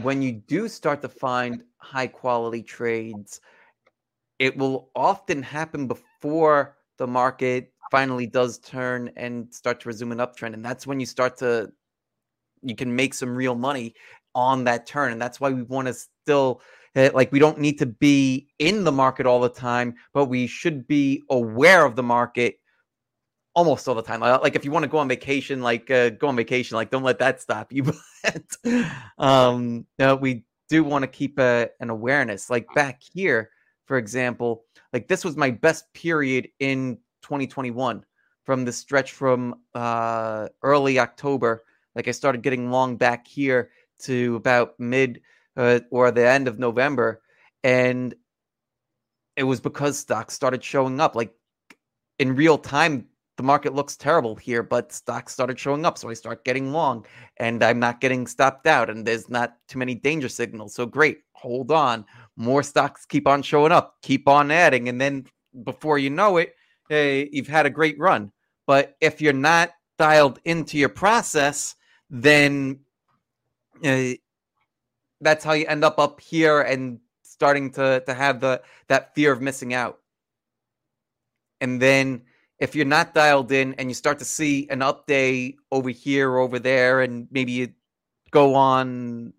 when 0.00 0.22
you 0.22 0.30
do 0.30 0.68
start 0.68 1.02
to 1.02 1.08
find 1.08 1.64
high 1.78 2.06
quality 2.06 2.62
trades, 2.62 3.40
it 4.38 4.56
will 4.56 4.90
often 4.94 5.42
happen 5.42 5.88
before 5.88 6.76
the 6.98 7.08
market 7.08 7.72
finally 7.90 8.28
does 8.28 8.60
turn 8.60 9.10
and 9.16 9.52
start 9.52 9.80
to 9.80 9.88
resume 9.88 10.12
an 10.12 10.18
uptrend. 10.18 10.54
And 10.54 10.64
that's 10.64 10.86
when 10.86 11.00
you 11.00 11.06
start 11.06 11.36
to 11.38 11.72
you 12.64 12.74
can 12.74 12.94
make 12.94 13.14
some 13.14 13.34
real 13.34 13.54
money 13.54 13.94
on 14.34 14.64
that 14.64 14.86
turn. 14.86 15.12
And 15.12 15.20
that's 15.20 15.40
why 15.40 15.50
we 15.50 15.62
want 15.62 15.88
to 15.88 15.94
still 15.94 16.60
eh, 16.94 17.10
like 17.14 17.32
we 17.32 17.38
don't 17.38 17.58
need 17.58 17.78
to 17.78 17.86
be 17.86 18.48
in 18.58 18.84
the 18.84 18.92
market 18.92 19.26
all 19.26 19.40
the 19.40 19.48
time, 19.48 19.94
but 20.12 20.26
we 20.26 20.46
should 20.46 20.86
be 20.86 21.22
aware 21.30 21.84
of 21.84 21.96
the 21.96 22.02
market 22.02 22.58
almost 23.54 23.86
all 23.86 23.94
the 23.94 24.02
time. 24.02 24.20
Like 24.20 24.56
if 24.56 24.64
you 24.64 24.70
want 24.70 24.82
to 24.82 24.88
go 24.88 24.98
on 24.98 25.08
vacation, 25.08 25.62
like 25.62 25.90
uh, 25.90 26.10
go 26.10 26.28
on 26.28 26.36
vacation, 26.36 26.76
like 26.76 26.90
don't 26.90 27.04
let 27.04 27.18
that 27.18 27.40
stop 27.40 27.72
you. 27.72 27.92
But 28.24 28.56
um, 29.18 29.86
know, 29.98 30.16
we 30.16 30.44
do 30.70 30.82
want 30.82 31.02
to 31.02 31.06
keep 31.06 31.38
a, 31.38 31.68
an 31.80 31.90
awareness. 31.90 32.48
Like 32.48 32.66
back 32.74 33.02
here, 33.02 33.50
for 33.84 33.98
example, 33.98 34.64
like 34.94 35.08
this 35.08 35.26
was 35.26 35.36
my 35.36 35.50
best 35.50 35.92
period 35.92 36.48
in 36.58 36.96
2021 37.20 38.02
from 38.44 38.64
the 38.64 38.72
stretch 38.72 39.12
from 39.12 39.56
uh, 39.74 40.48
early 40.62 40.98
October 40.98 41.64
like 41.94 42.08
I 42.08 42.12
started 42.12 42.42
getting 42.42 42.70
long 42.70 42.96
back 42.96 43.26
here 43.26 43.70
to 44.00 44.36
about 44.36 44.78
mid 44.78 45.20
uh, 45.56 45.80
or 45.90 46.10
the 46.10 46.28
end 46.28 46.48
of 46.48 46.58
November, 46.58 47.22
and 47.62 48.14
it 49.36 49.44
was 49.44 49.60
because 49.60 49.98
stocks 49.98 50.34
started 50.34 50.62
showing 50.62 51.00
up. 51.00 51.14
Like 51.16 51.32
in 52.18 52.36
real 52.36 52.58
time, 52.58 53.06
the 53.36 53.42
market 53.42 53.74
looks 53.74 53.96
terrible 53.96 54.36
here, 54.36 54.62
but 54.62 54.92
stocks 54.92 55.32
started 55.32 55.58
showing 55.58 55.84
up, 55.84 55.98
so 55.98 56.08
I 56.08 56.14
start 56.14 56.44
getting 56.44 56.72
long, 56.72 57.04
and 57.38 57.62
I'm 57.64 57.80
not 57.80 58.00
getting 58.00 58.26
stopped 58.26 58.66
out, 58.66 58.90
and 58.90 59.04
there's 59.04 59.28
not 59.28 59.56
too 59.66 59.78
many 59.78 59.94
danger 59.94 60.28
signals. 60.28 60.74
So 60.74 60.86
great, 60.86 61.18
hold 61.32 61.72
on. 61.72 62.04
More 62.36 62.62
stocks 62.62 63.06
keep 63.06 63.26
on 63.26 63.42
showing 63.42 63.72
up, 63.72 63.96
keep 64.02 64.28
on 64.28 64.50
adding, 64.50 64.88
and 64.88 65.00
then 65.00 65.26
before 65.64 65.98
you 65.98 66.10
know 66.10 66.36
it, 66.36 66.54
hey, 66.88 67.28
you've 67.32 67.48
had 67.48 67.66
a 67.66 67.70
great 67.70 67.98
run. 67.98 68.30
But 68.66 68.96
if 69.00 69.20
you're 69.20 69.32
not 69.32 69.70
dialed 69.98 70.38
into 70.44 70.78
your 70.78 70.88
process, 70.88 71.74
then 72.10 72.80
uh, 73.84 74.12
that's 75.20 75.44
how 75.44 75.52
you 75.52 75.66
end 75.66 75.84
up 75.84 75.98
up 75.98 76.20
here 76.20 76.60
and 76.60 77.00
starting 77.22 77.70
to 77.72 78.02
to 78.06 78.14
have 78.14 78.40
the 78.40 78.62
that 78.88 79.14
fear 79.14 79.32
of 79.32 79.40
missing 79.40 79.74
out. 79.74 80.00
And 81.60 81.80
then 81.80 82.22
if 82.58 82.74
you're 82.74 82.84
not 82.84 83.14
dialed 83.14 83.50
in 83.52 83.74
and 83.74 83.88
you 83.88 83.94
start 83.94 84.18
to 84.20 84.24
see 84.24 84.68
an 84.70 84.80
update 84.80 85.56
over 85.72 85.90
here 85.90 86.30
or 86.30 86.38
over 86.38 86.58
there, 86.58 87.00
and 87.00 87.26
maybe 87.30 87.52
you 87.52 87.72
go 88.30 88.54
on 88.54 89.32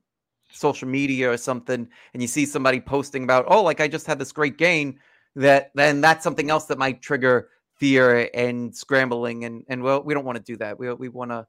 social 0.52 0.88
media 0.88 1.32
or 1.32 1.38
something, 1.38 1.88
and 2.14 2.22
you 2.22 2.28
see 2.28 2.46
somebody 2.46 2.80
posting 2.80 3.24
about, 3.24 3.46
oh, 3.48 3.64
like 3.64 3.80
I 3.82 3.88
just 3.88 4.08
had 4.08 4.20
this 4.20 4.32
great 4.32 4.58
gain, 4.58 5.00
that 5.36 5.72
then 5.76 6.02
that's 6.02 6.24
something 6.24 6.50
else 6.50 6.66
that 6.66 6.78
might 6.78 7.02
trigger 7.02 7.50
fear 7.78 8.30
and 8.34 8.76
scrambling, 8.76 9.46
and 9.46 9.64
and 9.70 9.84
well, 9.84 10.04
we 10.04 10.14
don't 10.14 10.26
want 10.26 10.38
to 10.38 10.44
do 10.44 10.58
that. 10.58 10.80
We 10.80 10.94
we 10.94 11.10
want 11.10 11.32
to 11.32 11.48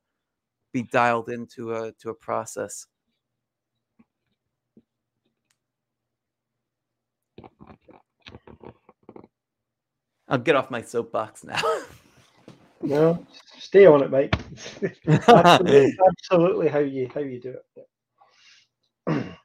be 0.76 0.82
dialed 0.82 1.30
into 1.30 1.74
a 1.74 1.90
to 1.92 2.10
a 2.10 2.14
process. 2.14 2.86
I'll 10.28 10.36
get 10.36 10.54
off 10.54 10.70
my 10.70 10.82
soapbox 10.82 11.44
now. 11.44 11.62
no, 12.82 13.26
stay 13.58 13.86
on 13.86 14.02
it, 14.02 14.10
Mike. 14.10 14.36
absolutely, 15.08 15.96
absolutely 16.06 16.68
how 16.68 16.80
you 16.80 17.08
how 17.14 17.20
you 17.20 17.40
do 17.40 17.56
it. 17.76 17.88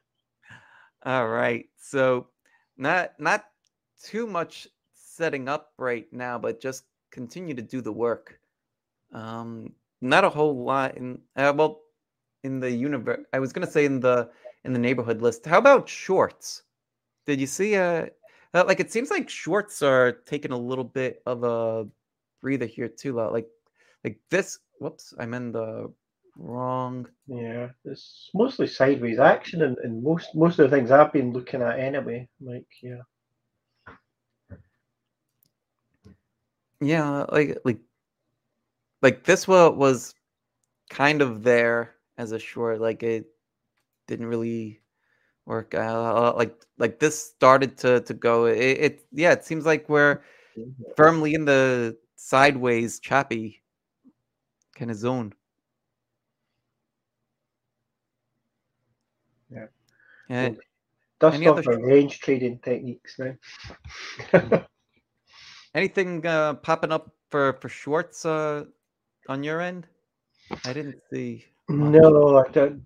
All 1.06 1.28
right. 1.28 1.64
So 1.78 2.28
not 2.76 3.12
not 3.18 3.44
too 4.02 4.26
much 4.26 4.68
setting 4.92 5.48
up 5.48 5.72
right 5.78 6.12
now, 6.12 6.38
but 6.38 6.60
just 6.60 6.84
continue 7.10 7.54
to 7.54 7.62
do 7.62 7.80
the 7.80 7.92
work. 7.92 8.38
Um, 9.14 9.72
not 10.02 10.24
a 10.24 10.28
whole 10.28 10.64
lot 10.64 10.96
in 10.96 11.18
uh, 11.36 11.52
well 11.56 11.80
in 12.44 12.60
the 12.60 12.70
universe. 12.70 13.24
I 13.32 13.38
was 13.38 13.52
gonna 13.52 13.70
say 13.70 13.84
in 13.84 14.00
the 14.00 14.28
in 14.64 14.72
the 14.72 14.78
neighborhood 14.78 15.22
list. 15.22 15.46
How 15.46 15.58
about 15.58 15.88
shorts? 15.88 16.62
Did 17.26 17.40
you 17.40 17.46
see 17.46 17.74
a 17.74 18.10
uh, 18.54 18.64
like? 18.66 18.80
It 18.80 18.92
seems 18.92 19.10
like 19.10 19.28
shorts 19.30 19.82
are 19.82 20.12
taking 20.26 20.52
a 20.52 20.58
little 20.58 20.84
bit 20.84 21.22
of 21.24 21.44
a 21.44 21.86
breather 22.40 22.66
here 22.66 22.88
too. 22.88 23.14
Like 23.14 23.48
like 24.04 24.18
this. 24.28 24.58
Whoops, 24.80 25.14
I'm 25.18 25.32
in 25.32 25.52
the 25.52 25.92
wrong. 26.36 27.06
Yeah, 27.28 27.68
it's 27.84 28.30
mostly 28.34 28.66
sideways 28.66 29.20
action, 29.20 29.62
and, 29.62 29.78
and 29.78 30.02
most 30.02 30.34
most 30.34 30.58
of 30.58 30.68
the 30.68 30.76
things 30.76 30.90
I've 30.90 31.12
been 31.12 31.32
looking 31.32 31.62
at 31.62 31.78
anyway. 31.78 32.28
Like 32.40 32.66
yeah. 32.82 33.02
Yeah, 36.80 37.26
like 37.30 37.58
like 37.64 37.78
like 39.02 39.24
this 39.24 39.46
one 39.48 39.76
was 39.76 40.14
kind 40.90 41.20
of 41.20 41.42
there 41.42 41.94
as 42.16 42.32
a 42.32 42.38
short. 42.38 42.80
Like 42.80 43.02
it 43.02 43.26
didn't 44.06 44.26
really 44.26 44.80
work 45.44 45.74
out. 45.74 46.36
Like 46.36 46.54
like 46.78 46.98
this 47.00 47.22
started 47.22 47.76
to 47.78 48.00
to 48.02 48.14
go. 48.14 48.46
It, 48.46 48.58
it 48.58 49.06
yeah. 49.12 49.32
It 49.32 49.44
seems 49.44 49.66
like 49.66 49.88
we're 49.88 50.22
firmly 50.96 51.34
in 51.34 51.44
the 51.44 51.98
sideways 52.16 53.00
choppy 53.00 53.62
kind 54.76 54.90
of 54.90 54.96
zone. 54.96 55.34
Yeah. 59.50 59.66
Yeah. 60.28 60.50
Dust 61.20 61.36
Any 61.36 61.46
off 61.46 61.66
range 61.66 62.20
trading 62.20 62.58
techniques 62.58 63.18
now. 63.18 63.34
Anything 65.74 66.26
uh, 66.26 66.54
popping 66.54 66.92
up 66.92 67.14
for 67.30 67.54
for 67.60 67.68
shorts 67.68 68.26
uh, 68.26 68.64
on 69.28 69.42
your 69.42 69.60
end? 69.60 69.86
I 70.64 70.72
didn't 70.72 71.00
see. 71.12 71.44
No, 71.68 72.38
I 72.38 72.50
don't. 72.50 72.82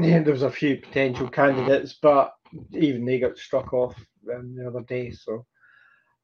Yeah, 0.00 0.22
there 0.22 0.32
was 0.32 0.42
a 0.42 0.50
few 0.50 0.78
potential 0.78 1.28
candidates, 1.28 1.96
but 2.00 2.32
even 2.72 3.04
they 3.04 3.18
got 3.18 3.38
struck 3.38 3.72
off 3.72 3.94
um, 4.34 4.54
the 4.56 4.66
other 4.66 4.82
day. 4.82 5.10
So, 5.10 5.46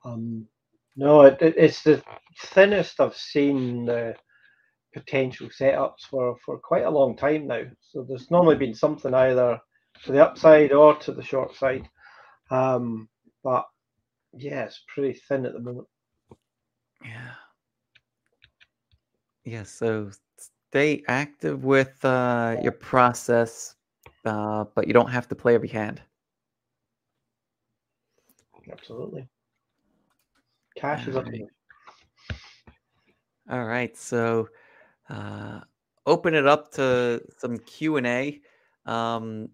um, 0.05 0.47
no, 0.97 1.23
it, 1.23 1.41
it, 1.41 1.55
it's 1.57 1.83
the 1.83 2.03
thinnest 2.47 3.01
I've 3.01 3.17
seen 3.17 3.87
the 3.87 4.15
potential 4.95 5.49
setups 5.49 6.03
for 6.09 6.37
for 6.45 6.59
quite 6.59 6.85
a 6.85 6.91
long 6.91 7.17
time 7.17 7.47
now. 7.47 7.63
So 7.81 8.05
there's 8.09 8.31
normally 8.31 8.57
been 8.57 8.75
something 8.75 9.15
either 9.15 9.61
to 10.05 10.13
the 10.13 10.25
upside 10.25 10.73
or 10.73 10.97
to 10.97 11.13
the 11.13 11.23
short 11.23 11.55
side, 11.57 11.89
um, 12.51 13.09
but 13.45 13.67
yeah, 14.33 14.65
it's 14.65 14.83
pretty 14.93 15.19
thin 15.29 15.47
at 15.47 15.53
the 15.53 15.61
moment. 15.61 15.87
Yeah. 17.05 17.33
Yeah. 19.45 19.63
So 19.63 20.11
stay 20.71 21.03
active 21.09 21.65
with 21.65 22.05
uh, 22.05 22.57
your 22.63 22.73
process, 22.73 23.75
uh, 24.25 24.65
but 24.75 24.87
you 24.87 24.93
don't 24.93 25.11
have 25.11 25.29
to 25.29 25.35
play 25.35 25.55
every 25.55 25.69
hand. 25.69 26.03
Absolutely. 28.71 29.27
Cash 30.77 31.09
is 31.09 31.17
up. 31.17 31.27
All 33.51 33.65
right. 33.65 33.97
So 33.97 34.49
uh, 35.09 35.61
open 36.07 36.35
it 36.35 36.47
up 36.47 36.71
to 36.73 37.21
some 37.39 37.59
Q 37.59 37.97
and 37.97 38.07
A. 38.07 38.41
Um, 38.87 39.49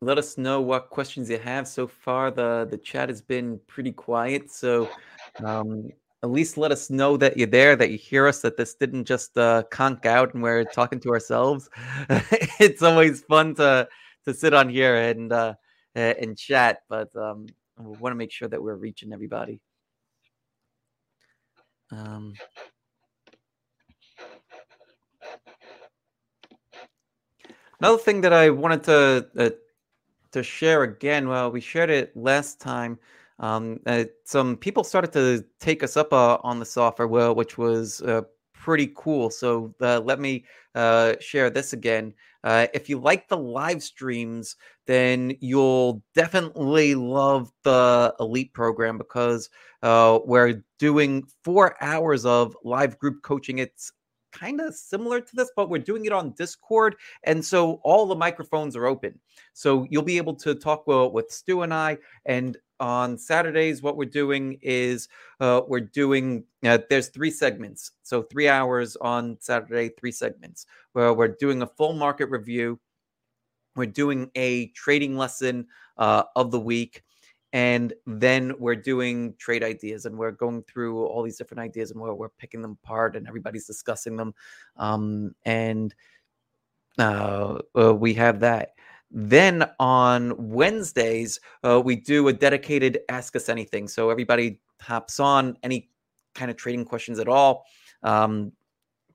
let 0.00 0.18
us 0.18 0.38
know 0.38 0.60
what 0.60 0.90
questions 0.90 1.30
you 1.30 1.38
have. 1.38 1.66
So 1.68 1.86
far, 1.86 2.30
the 2.30 2.66
the 2.70 2.78
chat 2.78 3.08
has 3.08 3.20
been 3.20 3.60
pretty 3.66 3.92
quiet. 3.92 4.50
So 4.50 4.88
um, 5.44 5.90
at 6.22 6.30
least 6.30 6.56
let 6.56 6.72
us 6.72 6.90
know 6.90 7.16
that 7.16 7.36
you're 7.36 7.46
there, 7.46 7.76
that 7.76 7.90
you 7.90 7.98
hear 7.98 8.26
us, 8.26 8.40
that 8.40 8.56
this 8.56 8.74
didn't 8.74 9.04
just 9.04 9.38
uh, 9.38 9.62
conk 9.70 10.04
out 10.04 10.34
and 10.34 10.42
we're 10.42 10.64
talking 10.64 10.98
to 11.00 11.10
ourselves. 11.10 11.70
it's 12.58 12.82
always 12.82 13.22
fun 13.22 13.54
to 13.56 13.88
to 14.24 14.34
sit 14.34 14.52
on 14.52 14.68
here 14.68 14.96
and 14.96 15.32
uh, 15.32 15.54
and 15.94 16.36
chat, 16.36 16.82
but 16.88 17.14
um, 17.16 17.46
we 17.78 17.96
want 17.98 18.12
to 18.12 18.16
make 18.16 18.32
sure 18.32 18.48
that 18.48 18.62
we're 18.62 18.74
reaching 18.74 19.12
everybody. 19.12 19.60
Um, 21.90 22.34
another 27.80 27.98
thing 27.98 28.20
that 28.22 28.32
I 28.32 28.50
wanted 28.50 28.82
to 28.84 29.28
uh, 29.38 29.50
to 30.32 30.42
share 30.42 30.82
again. 30.82 31.28
Well, 31.28 31.50
we 31.50 31.60
shared 31.60 31.90
it 31.90 32.16
last 32.16 32.60
time 32.60 32.98
um, 33.38 33.80
uh, 33.86 34.04
some 34.24 34.56
people 34.56 34.84
started 34.84 35.12
to 35.12 35.44
take 35.60 35.82
us 35.82 35.96
up 35.96 36.12
uh, 36.12 36.38
on 36.42 36.58
the 36.58 36.66
software, 36.66 37.08
well, 37.08 37.34
which 37.34 37.56
was 37.56 38.00
uh, 38.02 38.22
pretty 38.52 38.92
cool. 38.96 39.30
So 39.30 39.74
uh, 39.80 40.00
let 40.00 40.20
me 40.20 40.44
uh, 40.74 41.14
share 41.20 41.50
this 41.50 41.72
again. 41.72 42.14
Uh, 42.44 42.66
if 42.74 42.88
you 42.88 42.98
like 42.98 43.28
the 43.28 43.36
live 43.36 43.82
streams, 43.82 44.56
then 44.86 45.36
you'll 45.40 46.02
definitely 46.14 46.94
love 46.94 47.50
the 47.64 48.14
Elite 48.20 48.52
program 48.52 48.98
because 48.98 49.50
we're 49.82 50.62
doing 50.78 51.24
four 51.44 51.76
hours 51.82 52.24
of 52.24 52.56
live 52.64 52.98
group 52.98 53.22
coaching. 53.22 53.58
It's 53.58 53.92
kind 54.32 54.60
of 54.60 54.74
similar 54.74 55.20
to 55.20 55.36
this, 55.36 55.50
but 55.56 55.68
we're 55.68 55.78
doing 55.78 56.04
it 56.04 56.12
on 56.12 56.32
Discord. 56.32 56.96
And 57.24 57.44
so 57.44 57.80
all 57.84 58.06
the 58.06 58.14
microphones 58.14 58.76
are 58.76 58.86
open. 58.86 59.18
So 59.52 59.86
you'll 59.90 60.02
be 60.02 60.16
able 60.16 60.34
to 60.36 60.54
talk 60.54 60.86
with, 60.86 61.12
with 61.12 61.30
Stu 61.30 61.62
and 61.62 61.74
I. 61.74 61.98
And 62.26 62.56
on 62.80 63.18
Saturdays, 63.18 63.82
what 63.82 63.96
we're 63.96 64.04
doing 64.04 64.58
is 64.62 65.08
uh, 65.40 65.62
we're 65.66 65.80
doing, 65.80 66.44
uh, 66.64 66.78
there's 66.88 67.08
three 67.08 67.30
segments. 67.30 67.92
So 68.02 68.22
three 68.22 68.48
hours 68.48 68.96
on 68.96 69.36
Saturday, 69.40 69.90
three 69.98 70.12
segments 70.12 70.66
where 70.92 71.12
we're 71.12 71.28
doing 71.28 71.62
a 71.62 71.66
full 71.66 71.92
market 71.92 72.26
review. 72.26 72.78
We're 73.76 73.86
doing 73.86 74.30
a 74.34 74.68
trading 74.68 75.16
lesson 75.16 75.66
uh, 75.96 76.24
of 76.36 76.50
the 76.50 76.60
week 76.60 77.02
and 77.52 77.94
then 78.06 78.52
we're 78.58 78.76
doing 78.76 79.34
trade 79.38 79.62
ideas 79.62 80.04
and 80.04 80.16
we're 80.16 80.32
going 80.32 80.62
through 80.64 81.04
all 81.06 81.22
these 81.22 81.38
different 81.38 81.60
ideas 81.60 81.90
and 81.90 82.00
we're, 82.00 82.12
we're 82.12 82.28
picking 82.28 82.60
them 82.60 82.78
apart 82.82 83.16
and 83.16 83.26
everybody's 83.26 83.66
discussing 83.66 84.16
them 84.16 84.34
um, 84.76 85.34
and 85.44 85.94
uh, 86.98 87.58
uh, 87.78 87.94
we 87.94 88.12
have 88.12 88.40
that 88.40 88.72
then 89.10 89.64
on 89.78 90.34
wednesdays 90.36 91.40
uh, 91.64 91.80
we 91.82 91.96
do 91.96 92.28
a 92.28 92.32
dedicated 92.32 93.00
ask 93.08 93.34
us 93.36 93.48
anything 93.48 93.88
so 93.88 94.10
everybody 94.10 94.60
hops 94.80 95.18
on 95.18 95.56
any 95.62 95.88
kind 96.34 96.50
of 96.50 96.56
trading 96.56 96.84
questions 96.84 97.18
at 97.18 97.28
all 97.28 97.64
um, 98.02 98.52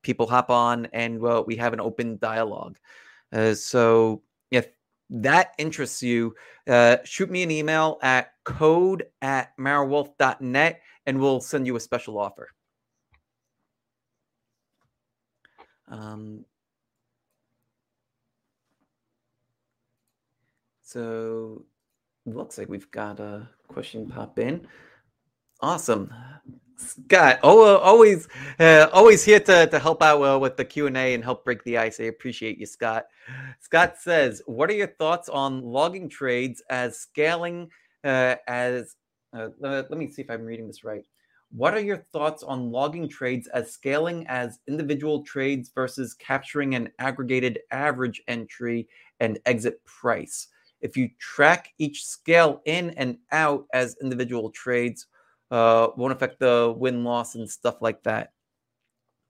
people 0.01 0.27
hop 0.27 0.49
on 0.49 0.87
and 0.93 1.19
well, 1.19 1.45
we 1.45 1.55
have 1.55 1.73
an 1.73 1.79
open 1.79 2.17
dialogue 2.17 2.77
uh, 3.31 3.53
so 3.53 4.21
if 4.51 4.67
that 5.09 5.53
interests 5.57 6.01
you, 6.01 6.35
uh, 6.67 6.97
shoot 7.03 7.29
me 7.29 7.43
an 7.43 7.51
email 7.51 7.99
at 8.01 8.33
code 8.43 9.05
at 9.21 9.55
marawealth.net 9.57 10.81
and 11.05 11.19
we'll 11.19 11.41
send 11.41 11.67
you 11.67 11.75
a 11.75 11.79
special 11.79 12.17
offer. 12.17 12.49
Um, 15.87 16.45
so 20.93 21.65
looks 22.27 22.57
like 22.59 22.69
we've 22.69 22.91
got 22.91 23.19
a 23.19 23.49
question 23.67 24.07
pop 24.07 24.37
in. 24.37 24.67
Awesome. 25.59 26.13
Scott, 26.77 27.39
oh, 27.43 27.77
always, 27.77 28.27
uh, 28.59 28.87
always 28.93 29.23
here 29.23 29.39
to, 29.39 29.67
to 29.67 29.79
help 29.79 30.03
out 30.03 30.21
uh, 30.21 30.37
with 30.37 30.57
the 30.57 30.65
Q 30.65 30.87
and 30.87 30.97
A 30.97 31.13
and 31.13 31.23
help 31.23 31.45
break 31.45 31.63
the 31.63 31.77
ice. 31.77 31.99
I 31.99 32.03
appreciate 32.05 32.57
you, 32.59 32.65
Scott. 32.65 33.05
Scott 33.59 33.97
says, 33.97 34.41
"What 34.45 34.69
are 34.69 34.73
your 34.73 34.87
thoughts 34.87 35.29
on 35.29 35.61
logging 35.61 36.09
trades 36.09 36.61
as 36.69 36.99
scaling 36.99 37.69
uh, 38.03 38.35
as?" 38.47 38.95
Uh, 39.35 39.49
let, 39.59 39.89
let 39.89 39.97
me 39.97 40.11
see 40.11 40.21
if 40.21 40.29
I'm 40.29 40.45
reading 40.45 40.67
this 40.67 40.83
right. 40.83 41.05
what 41.55 41.73
are 41.73 41.79
your 41.79 42.05
thoughts 42.11 42.43
on 42.43 42.71
logging 42.71 43.07
trades 43.07 43.47
as 43.47 43.71
scaling 43.71 44.25
as 44.27 44.59
individual 44.67 45.23
trades 45.23 45.71
versus 45.73 46.13
capturing 46.13 46.75
an 46.75 46.89
aggregated 46.99 47.59
average 47.71 48.21
entry 48.27 48.87
and 49.19 49.39
exit 49.45 49.83
price? 49.85 50.49
If 50.83 50.95
you 50.97 51.09
track 51.17 51.73
each 51.79 52.05
scale 52.05 52.61
in 52.65 52.91
and 52.91 53.17
out 53.31 53.65
as 53.73 53.95
individual 54.01 54.51
trades, 54.51 55.07
uh, 55.49 55.87
won't 55.97 56.13
affect 56.13 56.39
the 56.39 56.73
win 56.77 57.03
loss 57.03 57.35
and 57.35 57.49
stuff 57.49 57.81
like 57.81 58.03
that. 58.03 58.33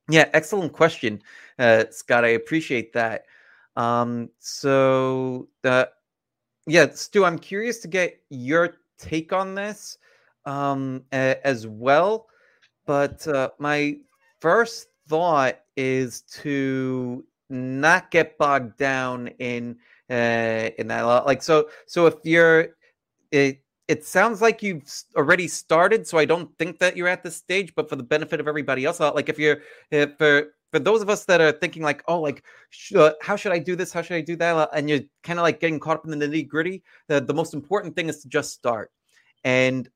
Yeah, 0.10 0.30
excellent 0.34 0.74
question, 0.74 1.22
uh, 1.60 1.86
Scott. 1.90 2.26
I 2.26 2.30
appreciate 2.30 2.92
that. 2.94 3.26
Um, 3.76 4.30
so, 4.40 5.48
uh, 5.64 5.86
yeah, 6.68 6.88
Stu, 6.94 7.24
I'm 7.26 7.40
curious 7.40 7.80
to 7.80 7.88
get 7.88 8.22
your 8.30 8.76
take 8.98 9.32
on 9.32 9.56
this 9.56 9.98
um, 10.46 11.04
a- 11.14 11.46
as 11.46 11.68
well. 11.68 12.28
But 12.86 13.26
uh, 13.28 13.52
my 13.60 13.98
first 14.42 14.88
thought 15.08 15.60
is 15.78 16.22
to 16.42 17.26
not 17.50 18.12
get 18.12 18.38
bogged 18.38 18.78
down 18.78 19.28
in 19.40 19.78
uh, 20.14 20.70
in 20.78 20.88
that. 20.88 21.02
Like, 21.26 21.42
so, 21.42 21.70
so 21.88 22.06
if 22.06 22.16
you're 22.24 22.70
it, 23.32 23.64
it 23.88 24.06
sounds 24.06 24.42
like 24.42 24.64
you've 24.64 24.90
already 25.18 25.48
started, 25.48 26.08
so 26.08 26.18
I 26.18 26.26
don't 26.26 26.56
think 26.58 26.80
that 26.80 26.96
you're 26.96 27.08
at 27.08 27.24
this 27.24 27.36
stage. 27.36 27.74
But 27.76 27.90
for 27.90 27.96
the 27.96 28.04
benefit 28.04 28.40
of 28.40 28.48
everybody 28.48 28.86
else, 28.86 29.00
like 29.00 29.30
if 29.30 29.40
you're 29.40 29.62
if 29.92 30.18
for 30.18 30.54
for 30.72 30.80
those 30.80 31.02
of 31.02 31.10
us 31.10 31.26
that 31.26 31.42
are 31.42 31.52
thinking 31.52 31.84
like, 31.84 32.04
oh, 32.08 32.20
like 32.20 32.44
sh- 32.70 32.96
uh, 32.96 33.14
how 33.22 33.36
should 33.36 33.52
I 33.52 33.60
do 33.60 33.76
this? 33.76 33.92
How 33.92 34.02
should 34.02 34.16
I 34.16 34.22
do 34.22 34.36
that? 34.38 34.70
And 34.74 34.90
you're 34.90 35.02
kind 35.24 35.40
of 35.40 35.44
like 35.44 35.60
getting 35.60 35.80
caught 35.80 35.98
up 35.98 36.06
in 36.06 36.18
the 36.18 36.28
nitty 36.28 36.48
gritty. 36.48 36.84
The 37.08 37.22
the 37.22 37.34
most 37.34 37.54
important 37.54 37.96
thing 37.96 38.08
is 38.10 38.22
to 38.22 38.30
just 38.30 38.54
start. 38.54 38.92
And 39.44 39.90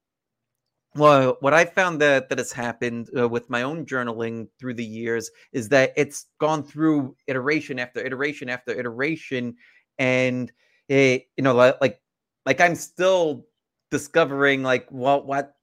well, 0.95 1.37
what 1.41 1.53
I 1.53 1.65
found 1.65 2.01
that 2.01 2.29
that 2.29 2.39
has 2.39 2.51
happened 2.51 3.09
uh, 3.17 3.29
with 3.29 3.49
my 3.49 3.61
own 3.61 3.85
journaling 3.85 4.47
through 4.59 4.73
the 4.73 4.85
years 4.85 5.29
is 5.53 5.69
that 5.69 5.93
it's 5.95 6.25
gone 6.39 6.63
through 6.63 7.15
iteration 7.27 7.77
after 7.77 8.05
iteration 8.05 8.49
after 8.49 8.71
iteration, 8.71 9.55
and 9.99 10.51
it, 10.89 11.27
you 11.37 11.43
know, 11.43 11.53
like 11.55 11.99
like 12.45 12.61
I'm 12.61 12.75
still 12.75 13.45
discovering 13.91 14.63
like 14.63 14.89
what 14.91 15.25
what 15.25 15.55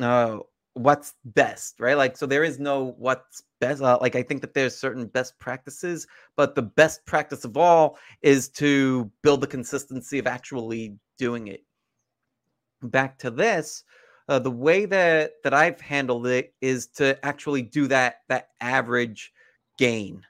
uh 0.00 0.38
what's 0.74 1.14
best 1.24 1.80
right? 1.80 1.96
Like 1.96 2.16
so 2.16 2.26
there 2.26 2.44
is 2.44 2.58
no 2.58 2.94
what's 2.98 3.42
best 3.60 3.82
uh, 3.82 3.98
like 4.00 4.16
i 4.16 4.22
think 4.22 4.40
that 4.40 4.54
there's 4.54 4.76
certain 4.76 5.06
best 5.06 5.38
practices 5.38 6.06
but 6.36 6.54
the 6.54 6.62
best 6.62 7.04
practice 7.04 7.44
of 7.44 7.56
all 7.56 7.98
is 8.22 8.48
to 8.48 9.10
build 9.22 9.42
the 9.42 9.46
consistency 9.46 10.18
of 10.18 10.26
actually 10.26 10.96
doing 11.18 11.48
it. 11.48 11.62
Back 12.82 13.18
to 13.18 13.30
this 13.30 13.84
uh, 14.28 14.38
the 14.38 14.50
way 14.50 14.86
that 14.86 15.32
that 15.44 15.52
i've 15.52 15.80
handled 15.80 16.26
it 16.26 16.54
is 16.62 16.86
to 16.86 17.22
actually 17.24 17.62
do 17.62 17.86
that 17.88 18.22
that 18.28 18.48
average 18.60 19.32
gain 19.76 20.24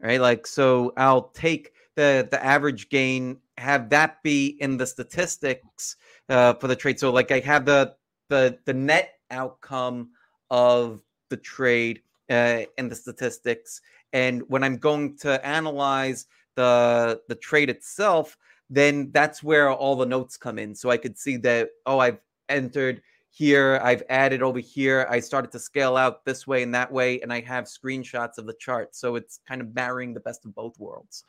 right? 0.00 0.20
Like 0.20 0.46
so 0.46 0.92
i'll 0.96 1.28
take 1.30 1.71
the 1.96 2.26
the 2.30 2.44
average 2.44 2.88
gain 2.88 3.38
have 3.58 3.90
that 3.90 4.22
be 4.22 4.56
in 4.60 4.76
the 4.76 4.86
statistics 4.86 5.96
uh, 6.28 6.54
for 6.54 6.68
the 6.68 6.76
trade. 6.76 6.98
So 6.98 7.10
like 7.10 7.30
I 7.30 7.40
have 7.40 7.64
the 7.64 7.94
the 8.28 8.58
the 8.64 8.74
net 8.74 9.14
outcome 9.30 10.10
of 10.50 11.00
the 11.28 11.36
trade 11.36 12.02
uh, 12.30 12.60
in 12.78 12.88
the 12.88 12.94
statistics, 12.94 13.80
and 14.12 14.42
when 14.48 14.62
I'm 14.64 14.76
going 14.76 15.16
to 15.18 15.44
analyze 15.46 16.26
the 16.56 17.20
the 17.28 17.34
trade 17.34 17.70
itself, 17.70 18.36
then 18.70 19.10
that's 19.12 19.42
where 19.42 19.70
all 19.70 19.96
the 19.96 20.06
notes 20.06 20.36
come 20.36 20.58
in. 20.58 20.74
So 20.74 20.90
I 20.90 20.96
could 20.96 21.18
see 21.18 21.36
that 21.38 21.70
oh 21.86 21.98
I've 21.98 22.18
entered 22.48 23.02
here, 23.34 23.80
I've 23.82 24.02
added 24.10 24.42
over 24.42 24.58
here, 24.58 25.06
I 25.08 25.18
started 25.20 25.50
to 25.52 25.58
scale 25.58 25.96
out 25.96 26.24
this 26.26 26.46
way 26.46 26.62
and 26.62 26.74
that 26.74 26.92
way, 26.92 27.18
and 27.22 27.32
I 27.32 27.40
have 27.40 27.64
screenshots 27.64 28.36
of 28.36 28.46
the 28.46 28.54
chart. 28.60 28.94
So 28.94 29.16
it's 29.16 29.40
kind 29.48 29.62
of 29.62 29.74
marrying 29.74 30.12
the 30.12 30.20
best 30.20 30.44
of 30.44 30.54
both 30.54 30.78
worlds. 30.78 31.24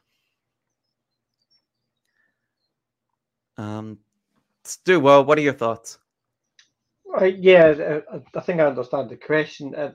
Um, 3.58 4.00
Stu, 4.64 5.00
well, 5.00 5.26
what 5.26 5.38
are 5.38 5.42
your 5.42 5.54
thoughts? 5.54 6.00
Uh, 7.20 7.26
yeah, 7.26 8.02
I, 8.12 8.20
I 8.36 8.42
think 8.42 8.60
I 8.60 8.66
understand 8.66 9.10
the 9.10 9.18
question. 9.18 9.76
Uh, 9.76 9.92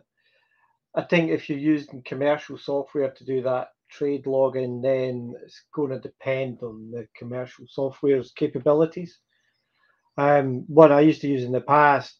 I 0.95 1.03
think 1.03 1.31
if 1.31 1.49
you're 1.49 1.59
using 1.59 2.03
commercial 2.03 2.59
software 2.59 3.11
to 3.11 3.25
do 3.25 3.43
that 3.43 3.69
trade 3.91 4.27
logging, 4.27 4.83
then 4.83 5.35
it's 5.43 5.63
going 5.75 5.91
to 5.91 5.99
depend 5.99 6.59
on 6.63 6.91
the 6.91 7.07
commercial 7.17 7.67
software's 7.69 8.33
capabilities. 8.33 9.19
Um, 10.17 10.65
what 10.67 10.93
I 10.93 11.01
used 11.01 11.21
to 11.23 11.29
use 11.29 11.45
in 11.45 11.53
the 11.53 11.61
past 11.61 12.19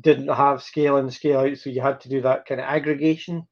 didn't 0.00 0.28
have 0.28 0.62
scale 0.62 0.96
in, 0.98 1.10
scale 1.10 1.40
out, 1.40 1.56
so 1.56 1.70
you 1.70 1.80
had 1.80 2.00
to 2.00 2.08
do 2.08 2.20
that 2.22 2.44
kind 2.46 2.60
of 2.60 2.66
aggregation 2.66 3.46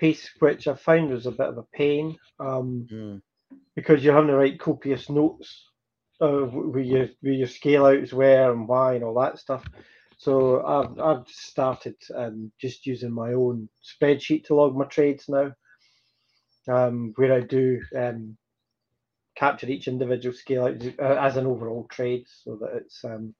piece, 0.00 0.28
which 0.40 0.66
I 0.66 0.74
found 0.74 1.10
was 1.10 1.26
a 1.26 1.30
bit 1.30 1.48
of 1.48 1.58
a 1.58 1.64
pain 1.72 2.16
um, 2.40 2.86
mm. 2.90 3.22
because 3.76 4.02
you're 4.02 4.14
having 4.14 4.28
to 4.28 4.36
write 4.36 4.58
copious 4.58 5.08
notes 5.08 5.70
where 6.18 6.82
your 6.82 7.08
where 7.20 7.32
your 7.32 7.48
scale 7.48 7.86
outs 7.86 8.12
were 8.12 8.52
and 8.52 8.68
why 8.68 8.94
and 8.94 9.04
all 9.04 9.20
that 9.20 9.38
stuff. 9.38 9.64
So 10.18 10.64
I've 10.64 10.98
I've 11.00 11.28
started 11.28 11.96
um, 12.14 12.52
just 12.60 12.86
using 12.86 13.12
my 13.12 13.32
own 13.32 13.68
spreadsheet 13.82 14.44
to 14.44 14.54
log 14.54 14.76
my 14.76 14.86
trades 14.86 15.28
now, 15.28 15.52
um, 16.68 17.12
where 17.16 17.34
I 17.34 17.40
do 17.40 17.80
um, 17.96 18.36
capture 19.36 19.66
each 19.66 19.88
individual 19.88 20.34
scale 20.34 20.66
out 20.66 20.82
uh, 21.00 21.18
as 21.20 21.36
an 21.36 21.46
overall 21.46 21.86
trade, 21.90 22.26
so 22.44 22.56
that 22.56 22.76
it's 22.76 23.04
um, 23.04 23.34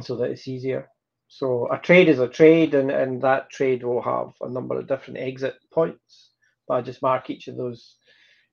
so 0.00 0.16
that 0.16 0.30
it's 0.30 0.48
easier. 0.48 0.88
So 1.28 1.68
a 1.72 1.78
trade 1.78 2.08
is 2.08 2.18
a 2.18 2.28
trade, 2.28 2.74
and, 2.74 2.90
and 2.90 3.22
that 3.22 3.50
trade 3.50 3.84
will 3.84 4.02
have 4.02 4.32
a 4.40 4.50
number 4.50 4.78
of 4.78 4.88
different 4.88 5.18
exit 5.18 5.54
points. 5.72 6.30
But 6.68 6.74
I 6.74 6.82
just 6.82 7.02
mark 7.02 7.30
each 7.30 7.48
of 7.48 7.56
those 7.56 7.96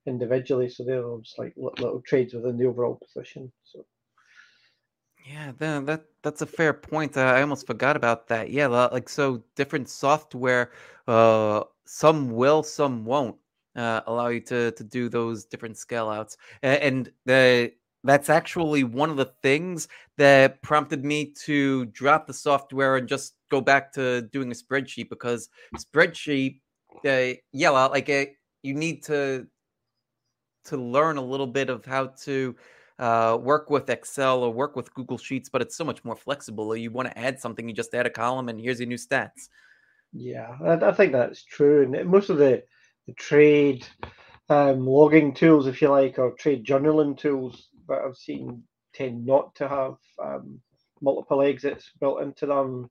individually. 0.06 0.70
So 0.70 0.84
they're 0.84 1.04
just 1.22 1.40
like 1.40 1.54
little 1.58 2.02
trades 2.02 2.34
within 2.34 2.58
the 2.58 2.66
overall 2.66 2.96
position. 2.96 3.52
So. 3.64 3.86
Yeah, 5.26 5.52
that 5.58 6.06
that's 6.24 6.42
a 6.42 6.46
fair 6.46 6.74
point. 6.74 7.16
Uh, 7.16 7.22
I 7.22 7.42
almost 7.42 7.68
forgot 7.68 7.96
about 7.96 8.28
that. 8.30 8.50
Yeah, 8.50 8.68
like 8.68 9.10
so 9.10 9.44
different 9.56 9.90
software, 9.90 10.72
uh, 11.08 11.64
some 11.86 12.32
will, 12.32 12.64
some 12.64 13.06
won't 13.06 13.36
uh, 13.76 14.02
allow 14.08 14.30
you 14.30 14.40
to 14.42 14.72
to 14.72 14.84
do 14.84 15.10
those 15.10 15.46
different 15.46 15.78
scale 15.78 16.10
outs, 16.10 16.38
and 16.64 17.12
the 17.26 17.72
that's 18.04 18.30
actually 18.30 18.84
one 18.84 19.10
of 19.10 19.18
the 19.18 19.32
things 19.44 19.88
that 20.18 20.62
prompted 20.62 21.04
me 21.04 21.34
to 21.46 21.86
drop 21.88 22.26
the 22.26 22.34
software 22.34 22.96
and 22.96 23.08
just 23.08 23.36
go 23.52 23.60
back 23.60 23.92
to 23.94 24.22
doing 24.32 24.52
a 24.52 24.56
spreadsheet 24.56 25.10
because 25.10 25.50
spreadsheet, 25.78 26.62
uh, 27.06 27.36
yeah, 27.52 27.70
like 27.70 28.08
it, 28.10 28.36
you 28.64 28.74
need 28.74 29.04
to 29.04 29.46
to 30.70 30.78
learn 30.78 31.18
a 31.18 31.22
little 31.22 31.48
bit 31.48 31.70
of 31.70 31.86
how 31.86 32.08
to 32.24 32.56
uh, 33.00 33.38
work 33.42 33.70
with 33.70 33.90
Excel 33.90 34.44
or 34.44 34.52
work 34.52 34.76
with 34.76 34.94
Google 34.94 35.18
Sheets, 35.18 35.50
but 35.50 35.62
it's 35.62 35.76
so 35.76 35.84
much 35.84 36.04
more 36.04 36.16
flexible. 36.16 36.76
You 36.76 36.92
want 36.92 37.10
to 37.10 37.18
add 37.18 37.40
something, 37.40 37.68
you 37.68 37.74
just 37.74 37.94
add 37.94 38.06
a 38.06 38.10
column, 38.10 38.50
and 38.50 38.60
here's 38.60 38.80
your 38.80 38.88
new 38.88 38.98
stats. 38.98 39.50
Yeah, 40.12 40.56
I, 40.64 40.74
I 40.74 40.92
think 40.92 41.14
that's 41.14 41.44
true. 41.44 41.84
And 41.84 42.10
most 42.10 42.30
of 42.30 42.38
the, 42.38 42.64
the 43.08 43.14
trade 43.14 43.86
um, 44.50 44.86
logging 44.86 45.34
tools, 45.34 45.68
if 45.68 45.82
you 45.82 45.90
like, 45.90 46.20
or 46.20 46.32
trade 46.34 46.66
journaling 46.66 47.18
tools 47.18 47.70
that 47.88 48.02
I've 48.06 48.18
seen 48.18 48.64
tend 48.94 49.26
not 49.26 49.56
to 49.56 49.68
have 49.68 49.96
um, 50.24 50.60
multiple 51.02 51.42
exits 51.42 51.92
built 52.00 52.22
into 52.22 52.46
them. 52.46 52.90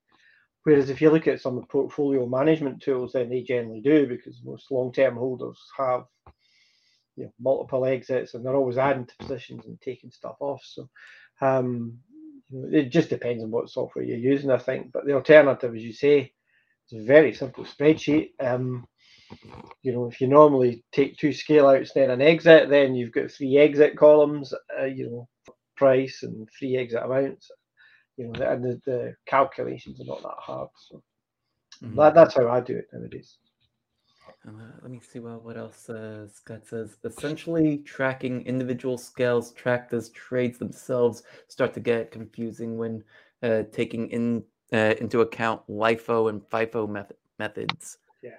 Whereas 0.62 0.90
if 0.90 1.00
you 1.00 1.10
look 1.10 1.26
at 1.26 1.40
some 1.40 1.56
of 1.56 1.62
the 1.62 1.68
portfolio 1.68 2.26
management 2.26 2.82
tools, 2.82 3.12
then 3.12 3.28
they 3.28 3.42
generally 3.42 3.80
do 3.80 4.06
because 4.06 4.40
most 4.44 4.70
long-term 4.70 5.16
holders 5.16 5.58
have 5.76 6.04
you 7.18 7.24
know, 7.24 7.32
multiple 7.40 7.84
exits 7.84 8.34
and 8.34 8.44
they're 8.44 8.54
always 8.54 8.78
adding 8.78 9.06
to 9.06 9.16
positions 9.18 9.66
and 9.66 9.80
taking 9.80 10.10
stuff 10.10 10.36
off. 10.40 10.62
So 10.64 10.88
um, 11.40 11.98
it 12.52 12.90
just 12.90 13.10
depends 13.10 13.42
on 13.42 13.50
what 13.50 13.68
software 13.68 14.04
you're 14.04 14.16
using, 14.16 14.50
I 14.50 14.58
think. 14.58 14.92
But 14.92 15.04
the 15.04 15.14
alternative, 15.14 15.74
as 15.74 15.82
you 15.82 15.92
say, 15.92 16.32
is 16.90 17.02
a 17.02 17.04
very 17.04 17.34
simple 17.34 17.64
spreadsheet. 17.64 18.30
Um, 18.40 18.86
you 19.82 19.92
know, 19.92 20.06
if 20.06 20.20
you 20.20 20.28
normally 20.28 20.84
take 20.92 21.16
two 21.16 21.32
scale 21.32 21.66
outs, 21.66 21.92
then 21.92 22.10
an 22.10 22.22
exit, 22.22 22.70
then 22.70 22.94
you've 22.94 23.12
got 23.12 23.30
three 23.30 23.58
exit 23.58 23.96
columns, 23.96 24.54
uh, 24.80 24.84
you 24.84 25.10
know, 25.10 25.28
price 25.76 26.22
and 26.22 26.48
three 26.56 26.76
exit 26.76 27.02
amounts. 27.02 27.50
You 28.16 28.28
know, 28.28 28.48
and 28.48 28.64
the, 28.64 28.80
the 28.86 29.14
calculations 29.26 30.00
are 30.00 30.04
not 30.04 30.22
that 30.22 30.38
hard. 30.38 30.68
So 30.88 31.02
mm-hmm. 31.82 31.96
that, 31.96 32.14
that's 32.14 32.34
how 32.34 32.48
I 32.48 32.60
do 32.60 32.76
it 32.76 32.86
nowadays. 32.92 33.36
Uh, 34.46 34.52
let 34.82 34.90
me 34.90 35.00
see 35.00 35.18
well, 35.18 35.40
what 35.42 35.56
else 35.56 35.90
uh, 35.90 36.26
Scott 36.28 36.66
says. 36.66 36.96
Essentially, 37.04 37.78
tracking 37.78 38.46
individual 38.46 38.96
scales 38.96 39.52
tracked 39.52 39.92
as 39.92 40.10
trades 40.10 40.58
themselves 40.58 41.22
start 41.48 41.74
to 41.74 41.80
get 41.80 42.10
confusing 42.10 42.78
when 42.78 43.02
uh, 43.42 43.64
taking 43.72 44.08
in 44.10 44.44
uh, 44.72 44.94
into 45.00 45.22
account 45.22 45.62
LIFO 45.68 46.30
and 46.30 46.42
FIFO 46.42 46.88
method, 46.88 47.16
methods. 47.38 47.98
Yeah. 48.22 48.30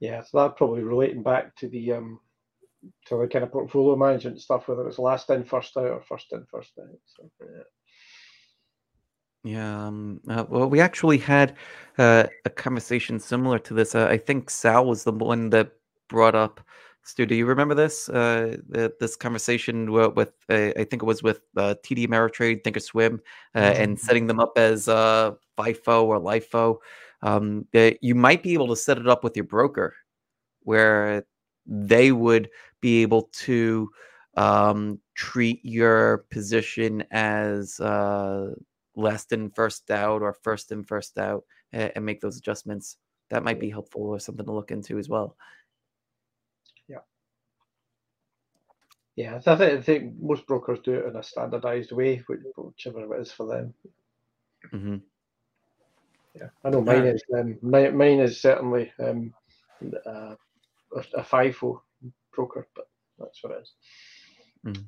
Yeah, 0.00 0.22
so 0.22 0.38
that 0.38 0.56
probably 0.56 0.82
relating 0.82 1.22
back 1.22 1.56
to 1.56 1.68
the 1.68 1.92
um, 1.92 2.20
to 3.06 3.16
the 3.16 3.26
kind 3.26 3.44
of 3.44 3.50
portfolio 3.50 3.96
management 3.96 4.40
stuff, 4.40 4.68
whether 4.68 4.86
it's 4.86 4.98
last 4.98 5.28
in, 5.30 5.44
first 5.44 5.76
out, 5.76 5.84
or 5.84 6.02
first 6.02 6.32
in, 6.32 6.46
first 6.50 6.72
out. 6.78 6.86
So, 7.06 7.28
yeah. 7.40 7.62
Yeah, 9.48 9.86
um, 9.86 10.20
uh, 10.28 10.44
well, 10.46 10.68
we 10.68 10.78
actually 10.78 11.16
had 11.16 11.56
uh, 11.96 12.24
a 12.44 12.50
conversation 12.50 13.18
similar 13.18 13.58
to 13.60 13.72
this. 13.72 13.94
Uh, 13.94 14.06
I 14.06 14.18
think 14.18 14.50
Sal 14.50 14.84
was 14.84 15.04
the 15.04 15.12
one 15.12 15.48
that 15.50 15.72
brought 16.08 16.34
up. 16.34 16.60
Stu, 17.02 17.24
do 17.24 17.34
you 17.34 17.46
remember 17.46 17.74
this? 17.74 18.10
Uh, 18.10 18.58
this 18.68 19.16
conversation 19.16 19.90
with, 19.90 20.34
uh, 20.50 20.72
I 20.76 20.84
think 20.84 21.02
it 21.02 21.06
was 21.06 21.22
with 21.22 21.40
uh, 21.56 21.76
TD 21.82 22.06
Ameritrade, 22.06 22.62
Thinkorswim, 22.62 23.20
uh, 23.54 23.60
mm-hmm. 23.60 23.82
and 23.82 23.98
setting 23.98 24.26
them 24.26 24.38
up 24.38 24.52
as 24.56 24.86
uh, 24.86 25.30
FIFO 25.56 26.04
or 26.04 26.20
LIFO. 26.20 26.76
Um, 27.22 27.66
you 27.72 28.14
might 28.14 28.42
be 28.42 28.52
able 28.52 28.68
to 28.68 28.76
set 28.76 28.98
it 28.98 29.08
up 29.08 29.24
with 29.24 29.34
your 29.34 29.46
broker, 29.46 29.94
where 30.64 31.24
they 31.64 32.12
would 32.12 32.50
be 32.82 33.00
able 33.00 33.30
to 33.32 33.88
um, 34.36 35.00
treat 35.14 35.64
your 35.64 36.26
position 36.30 37.02
as 37.10 37.80
uh, 37.80 38.50
last 38.98 39.32
in, 39.32 39.50
first 39.50 39.90
out, 39.90 40.22
or 40.22 40.36
first 40.42 40.72
in, 40.72 40.84
first 40.84 41.16
out, 41.18 41.44
and, 41.72 41.92
and 41.94 42.04
make 42.04 42.20
those 42.20 42.36
adjustments. 42.36 42.96
That 43.30 43.44
might 43.44 43.60
be 43.60 43.70
helpful 43.70 44.02
or 44.02 44.18
something 44.18 44.44
to 44.44 44.52
look 44.52 44.70
into 44.70 44.98
as 44.98 45.08
well. 45.08 45.36
Yeah. 46.88 46.98
Yeah, 49.16 49.36
I 49.46 49.56
think, 49.56 49.60
I 49.60 49.82
think 49.82 50.14
most 50.20 50.46
brokers 50.46 50.80
do 50.84 50.94
it 50.94 51.06
in 51.06 51.16
a 51.16 51.22
standardized 51.22 51.92
way, 51.92 52.22
whichever 52.56 53.14
it 53.14 53.20
is 53.20 53.32
for 53.32 53.46
them. 53.46 53.74
Mm-hmm. 54.72 54.96
Yeah, 56.34 56.48
I 56.64 56.70
know 56.70 56.80
mine 56.80 57.06
is 57.06 57.22
um, 57.36 57.58
mine, 57.62 57.96
mine 57.96 58.20
is 58.20 58.40
certainly 58.40 58.92
um, 59.00 59.34
uh, 60.06 60.34
a, 60.96 61.04
a 61.14 61.22
FIFO 61.22 61.80
broker, 62.32 62.66
but 62.74 62.88
that's 63.18 63.42
what 63.42 63.54
it 63.54 63.62
is. 63.62 63.72
Mm-hmm. 64.66 64.82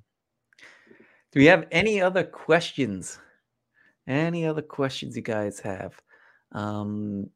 Do 1.33 1.41
we 1.41 1.47
have 1.47 1.67
any 1.71 2.01
other 2.01 2.25
questions? 2.25 3.19
Any 4.11 4.45
other 4.45 4.61
questions 4.61 5.15
you 5.15 5.23
guys 5.23 5.61
have? 5.61 5.95
Um, 6.51 7.31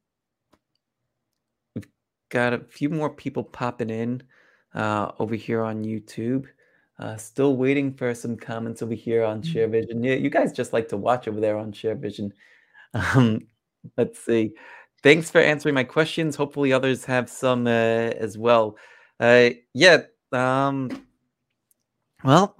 we've 1.76 1.86
got 2.30 2.52
a 2.52 2.58
few 2.58 2.90
more 2.90 3.10
people 3.10 3.44
popping 3.44 3.90
in 3.90 4.24
uh, 4.74 5.12
over 5.20 5.36
here 5.36 5.62
on 5.62 5.84
YouTube. 5.84 6.46
Uh, 6.98 7.16
still 7.16 7.56
waiting 7.56 7.92
for 7.94 8.12
some 8.12 8.36
comments 8.36 8.82
over 8.82 8.92
here 8.92 9.22
on 9.22 9.40
mm-hmm. 9.40 9.56
ShareVision. 9.56 10.04
Yeah, 10.04 10.14
you 10.14 10.30
guys 10.30 10.52
just 10.52 10.72
like 10.72 10.88
to 10.88 10.96
watch 10.96 11.28
over 11.28 11.38
there 11.40 11.56
on 11.56 11.72
ShareVision. 11.72 12.32
Um, 12.96 13.48
let's 13.96 14.20
see. 14.20 14.52
Thanks 15.02 15.28
for 15.28 15.40
answering 15.40 15.74
my 15.74 15.82
questions. 15.82 16.36
Hopefully, 16.36 16.72
others 16.72 17.04
have 17.06 17.28
some 17.28 17.66
uh, 17.66 17.70
as 17.70 18.38
well. 18.38 18.76
Uh, 19.18 19.50
yeah. 19.72 20.02
Um, 20.30 21.04
well, 22.22 22.56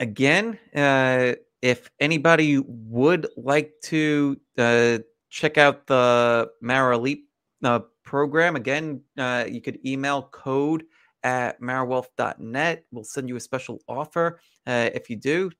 again, 0.00 0.58
uh, 0.76 1.32
if 1.62 1.88
anybody 2.00 2.58
would 2.66 3.28
like 3.36 3.72
to 3.84 4.36
uh, 4.58 4.98
check 5.30 5.56
out 5.56 5.86
the 5.86 6.50
Mara 6.60 6.96
Elite 6.96 7.24
uh, 7.62 7.80
program, 8.04 8.56
again, 8.56 9.00
uh, 9.16 9.44
you 9.48 9.60
could 9.60 9.78
email 9.86 10.28
code 10.32 10.84
at 11.22 11.60
marawealth.net. 11.60 12.84
We'll 12.90 13.04
send 13.04 13.28
you 13.28 13.36
a 13.36 13.40
special 13.40 13.78
offer 13.88 14.40
uh, 14.66 14.90
if 14.92 15.08
you 15.08 15.16
do. 15.16 15.52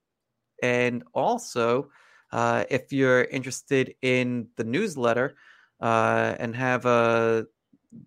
And 0.60 1.04
also, 1.14 1.88
uh, 2.32 2.64
if 2.68 2.92
you're 2.92 3.24
interested 3.24 3.94
in 4.02 4.48
the 4.56 4.64
newsletter 4.64 5.36
uh, 5.80 6.34
and 6.40 6.54
have 6.56 6.82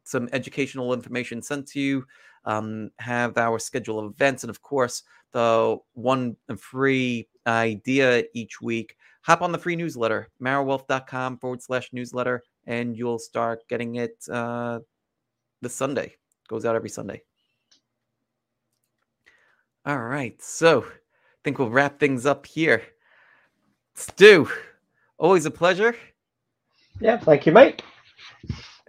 some 0.03 0.27
educational 0.33 0.93
information 0.93 1.41
sent 1.41 1.67
to 1.67 1.79
you, 1.79 2.05
um, 2.43 2.91
have 2.99 3.37
our 3.37 3.57
schedule 3.57 3.99
of 3.99 4.11
events, 4.13 4.43
and 4.43 4.49
of 4.49 4.61
course, 4.61 5.03
the 5.31 5.77
one 5.93 6.35
free 6.57 7.27
idea 7.47 8.23
each 8.33 8.61
week, 8.61 8.95
hop 9.21 9.41
on 9.41 9.51
the 9.51 9.57
free 9.57 9.75
newsletter, 9.75 10.29
marawealth.com 10.41 11.37
forward 11.37 11.61
slash 11.61 11.91
newsletter, 11.93 12.43
and 12.67 12.97
you'll 12.97 13.19
start 13.19 13.67
getting 13.67 13.95
it 13.95 14.17
uh, 14.31 14.79
this 15.61 15.75
Sunday. 15.75 16.15
Goes 16.47 16.65
out 16.65 16.75
every 16.75 16.89
Sunday. 16.89 17.21
All 19.85 19.99
right. 19.99 20.41
So 20.41 20.81
I 20.81 20.87
think 21.43 21.59
we'll 21.59 21.69
wrap 21.69 21.99
things 21.99 22.25
up 22.25 22.45
here. 22.45 22.81
Stu, 23.93 24.49
always 25.17 25.45
a 25.45 25.51
pleasure. 25.51 25.95
Yeah, 26.99 27.17
thank 27.17 27.45
you, 27.45 27.51
mate. 27.51 27.81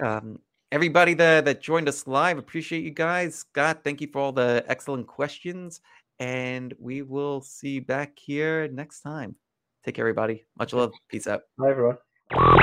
Um, 0.00 0.38
everybody 0.72 1.14
that, 1.14 1.44
that 1.44 1.60
joined 1.60 1.88
us 1.88 2.06
live, 2.06 2.38
appreciate 2.38 2.84
you 2.84 2.90
guys. 2.90 3.36
Scott, 3.36 3.80
thank 3.84 4.00
you 4.00 4.08
for 4.08 4.20
all 4.20 4.32
the 4.32 4.64
excellent 4.68 5.06
questions. 5.06 5.80
And 6.18 6.74
we 6.78 7.02
will 7.02 7.40
see 7.40 7.80
back 7.80 8.18
here 8.18 8.68
next 8.68 9.02
time. 9.02 9.36
Take 9.84 9.96
care, 9.96 10.02
everybody. 10.04 10.44
Much 10.58 10.72
love. 10.72 10.92
Peace 11.08 11.26
out. 11.26 11.42
Bye, 11.58 11.70
everyone. 11.70 12.55